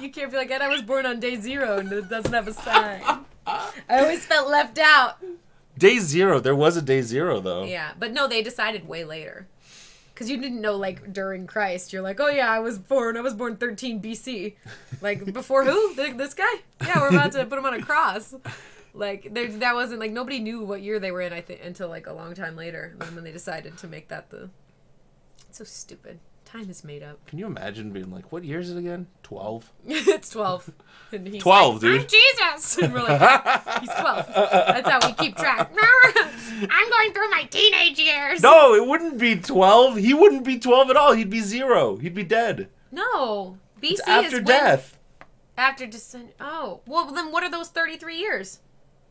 [0.00, 2.48] you can't be like, and I was born on day zero and it doesn't have
[2.48, 3.02] a sign.
[3.46, 5.18] I always felt left out.
[5.76, 6.40] Day zero.
[6.40, 7.64] There was a day zero though.
[7.64, 9.48] Yeah, but no, they decided way later.
[10.14, 11.92] Because you didn't know, like, during Christ.
[11.92, 14.54] You're like, oh, yeah, I was born, I was born 13 BC.
[15.00, 15.94] Like, before who?
[16.16, 16.44] This guy?
[16.80, 18.32] Yeah, we're about to put him on a cross.
[18.92, 21.88] Like, there, that wasn't, like, nobody knew what year they were in, I think, until,
[21.88, 22.94] like, a long time later.
[23.12, 24.50] When they decided to make that the.
[25.48, 26.20] It's so stupid.
[26.44, 27.24] Time is made up.
[27.26, 29.06] Can you imagine being like, what year is it again?
[29.22, 29.72] Twelve.
[29.86, 30.70] it's 12.
[31.12, 32.00] And he's 12, like, dude.
[32.02, 32.78] I'm Jesus!
[32.82, 34.26] And we're like, he's 12.
[34.28, 35.72] That's how we keep track.
[35.76, 38.42] I'm going through my teenage years.
[38.42, 39.96] No, it wouldn't be twelve.
[39.96, 41.12] He wouldn't be twelve at all.
[41.12, 41.96] He'd be zero.
[41.96, 42.68] He'd be dead.
[42.92, 43.58] No.
[43.82, 44.98] BC It's is after when- death.
[45.56, 46.32] After descent.
[46.40, 46.80] Oh.
[46.86, 48.58] Well, then what are those 33 years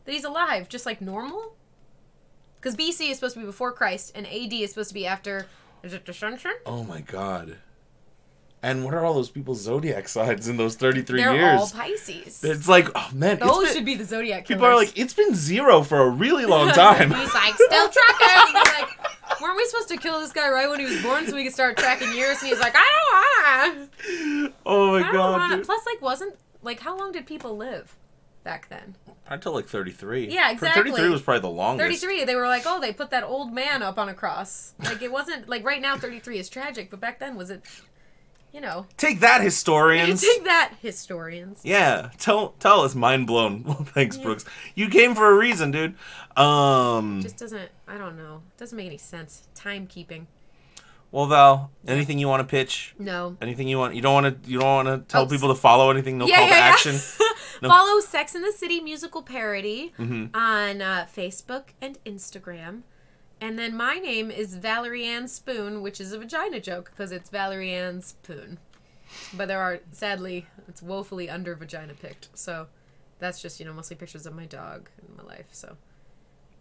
[0.04, 0.68] that he's alive?
[0.68, 1.56] Just like normal?
[2.60, 5.46] Because BC is supposed to be before Christ, and AD is supposed to be after.
[5.84, 6.52] Is it Descension?
[6.66, 7.56] Oh my god.
[8.62, 11.60] And what are all those people's zodiac signs in those thirty-three They're years?
[11.60, 12.42] all Pisces.
[12.42, 14.58] It's like, oh man, it's Those been- should be the zodiac killers.
[14.60, 17.10] people are like, it's been zero for a really long time.
[17.12, 18.54] He's like, still tracking.
[18.54, 21.34] They're like, weren't we supposed to kill this guy right when he was born so
[21.36, 22.40] we could start tracking years?
[22.40, 23.84] And he's like, I don't
[24.48, 24.52] wanna.
[24.64, 25.62] oh my I don't god, wanna.
[25.62, 27.94] Plus, like, wasn't like how long did people live
[28.44, 28.94] back then?
[29.26, 30.28] Until like thirty-three.
[30.28, 30.82] Yeah, exactly.
[30.82, 32.02] Thirty-three was probably the longest.
[32.02, 34.74] 33, they were like, oh, they put that old man up on a cross.
[34.82, 37.62] Like, it wasn't, like, right now, 33 is tragic, but back then, was it,
[38.52, 38.86] you know.
[38.98, 40.20] Take that, historians.
[40.34, 41.62] Take that, historians.
[41.64, 43.64] Yeah, tell tell us, mind blown.
[43.66, 44.44] Well, thanks, Brooks.
[44.74, 45.94] You came for a reason, dude.
[46.36, 48.42] Um, Just doesn't, I don't know.
[48.58, 49.48] Doesn't make any sense.
[49.54, 50.26] Timekeeping.
[51.12, 52.94] well, Val, anything you want to pitch?
[52.98, 53.38] No.
[53.40, 53.94] Anything you want?
[53.94, 54.50] You don't want to?
[54.50, 56.18] You don't want to tell Oh, people to follow anything?
[56.18, 56.96] No call to action.
[57.64, 57.68] No.
[57.70, 60.36] Follow Sex in the City musical parody Mm-hmm.
[60.36, 62.82] on uh, Facebook and Instagram.
[63.40, 67.28] And then my name is Valerie Ann Spoon, which is a vagina joke because it's
[67.30, 68.58] Valerie Ann Spoon.
[69.34, 72.28] But there are, sadly, it's woefully under vagina picked.
[72.36, 72.68] So
[73.18, 75.46] that's just, you know, mostly pictures of my dog and my life.
[75.52, 75.76] So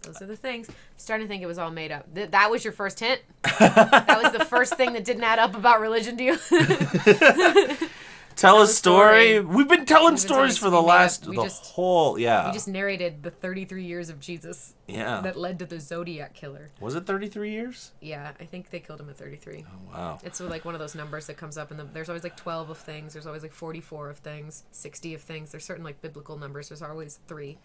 [0.01, 0.67] those are the things.
[0.69, 2.13] I'm starting to think it was all made up.
[2.13, 3.21] Th- that was your first hint?
[3.59, 6.37] that was the first thing that didn't add up about religion to you?
[8.35, 9.39] Tell a story.
[9.39, 12.67] We've been telling been stories for the last we the just- whole yeah We just
[12.67, 15.21] narrated the 33 years of Jesus yeah.
[15.21, 16.71] that led to the Zodiac killer.
[16.79, 17.91] Was it thirty three years?
[18.01, 19.65] Yeah, I think they killed him at 33.
[19.91, 20.19] Wow.
[20.23, 22.35] It's uh, like one of those numbers that comes up, and the, there's always like
[22.37, 23.13] 12 of things.
[23.13, 25.51] There's always like 44 of things, 60 of things.
[25.51, 26.69] There's certain like biblical numbers.
[26.69, 27.57] There's always three.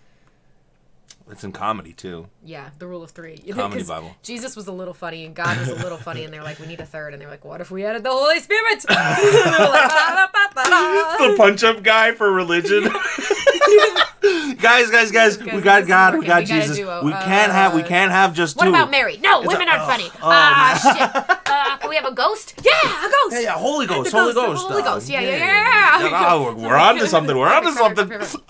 [1.30, 2.26] It's in comedy too.
[2.42, 3.36] Yeah, the rule of three.
[3.52, 4.16] Comedy Bible.
[4.22, 6.66] Jesus was a little funny, and God was a little funny, and they're like, we
[6.66, 8.84] need a third, and they're like, what if we added the Holy Spirit?
[8.88, 12.84] And they're like, "Ba-da-ba-ba-da." the punch up guy for religion.
[14.56, 16.40] guys, guys, guys, we got God, we got.
[16.40, 16.78] We Jesus.
[16.78, 19.18] a- we can't have, we uh, can't have just What about Mary?
[19.18, 20.10] No, It's women a- aren't oh, funny.
[20.14, 21.38] oh, Ah, shit.
[21.46, 22.54] Uh, can we have a ghost?
[22.64, 22.72] Yeah,
[23.06, 23.32] a ghost.
[23.32, 25.08] Yeah, yeah, Holy Ghost, The Holy ghost, the Holy Ghost.
[25.08, 26.36] Yeah, yeah, yeah, yeah.
[26.42, 27.36] we're, we're on to something.
[27.36, 28.40] We're on to Perfect, something.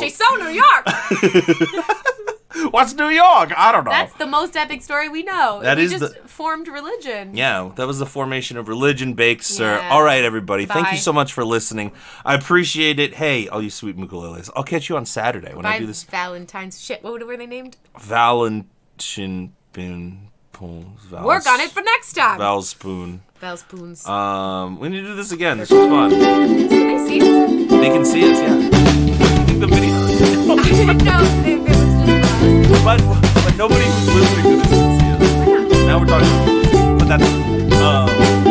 [0.00, 0.86] She's so New York.
[2.70, 3.52] What's New York?
[3.56, 3.90] I don't know.
[3.90, 5.60] That's the most epic story we know.
[5.62, 6.28] That we is just the...
[6.28, 7.36] formed religion.
[7.36, 9.78] Yeah, that was the formation of religion, Baked Sir.
[9.78, 9.90] Yeah.
[9.90, 10.66] All right, everybody.
[10.66, 10.74] Bye.
[10.74, 11.92] Thank you so much for listening.
[12.24, 13.14] I appreciate it.
[13.14, 14.50] Hey, all you sweet ukuleles.
[14.54, 16.04] I'll catch you on Saturday when I do this.
[16.04, 17.02] Valentine's shit.
[17.02, 17.76] What were they named?
[17.98, 19.52] Valentine
[20.58, 22.38] bin Val Work on it for next time.
[22.38, 23.20] Val spoon.
[23.40, 24.06] Val spoons.
[24.06, 25.58] Um, we need to do this again.
[25.58, 26.10] This was fun.
[26.10, 27.68] Can they see it?
[27.68, 28.56] They can see us, yeah.
[29.58, 29.94] the video.
[30.56, 31.70] I didn't know if it was
[32.06, 32.84] just us.
[32.84, 32.98] but
[33.44, 35.10] but nobody who's listening to this can see
[35.70, 35.86] us.
[35.86, 36.98] Now we're talking.
[36.98, 37.24] But that's
[37.82, 38.43] um,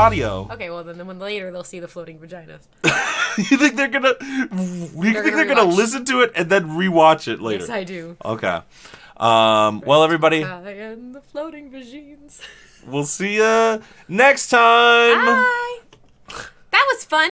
[0.00, 0.48] audio.
[0.50, 2.62] Okay, well then, then when later they'll see the floating vaginas.
[3.50, 4.14] you think they're gonna?
[4.20, 5.76] You think gonna they're gonna rewatch.
[5.76, 7.60] listen to it and then rewatch it later?
[7.60, 8.16] Yes, I do.
[8.24, 8.60] Okay.
[9.16, 12.40] Um, well, everybody, I and the floating vagines.
[12.86, 15.26] we'll see you next time.
[15.26, 15.78] Bye.
[16.70, 17.28] That was fun.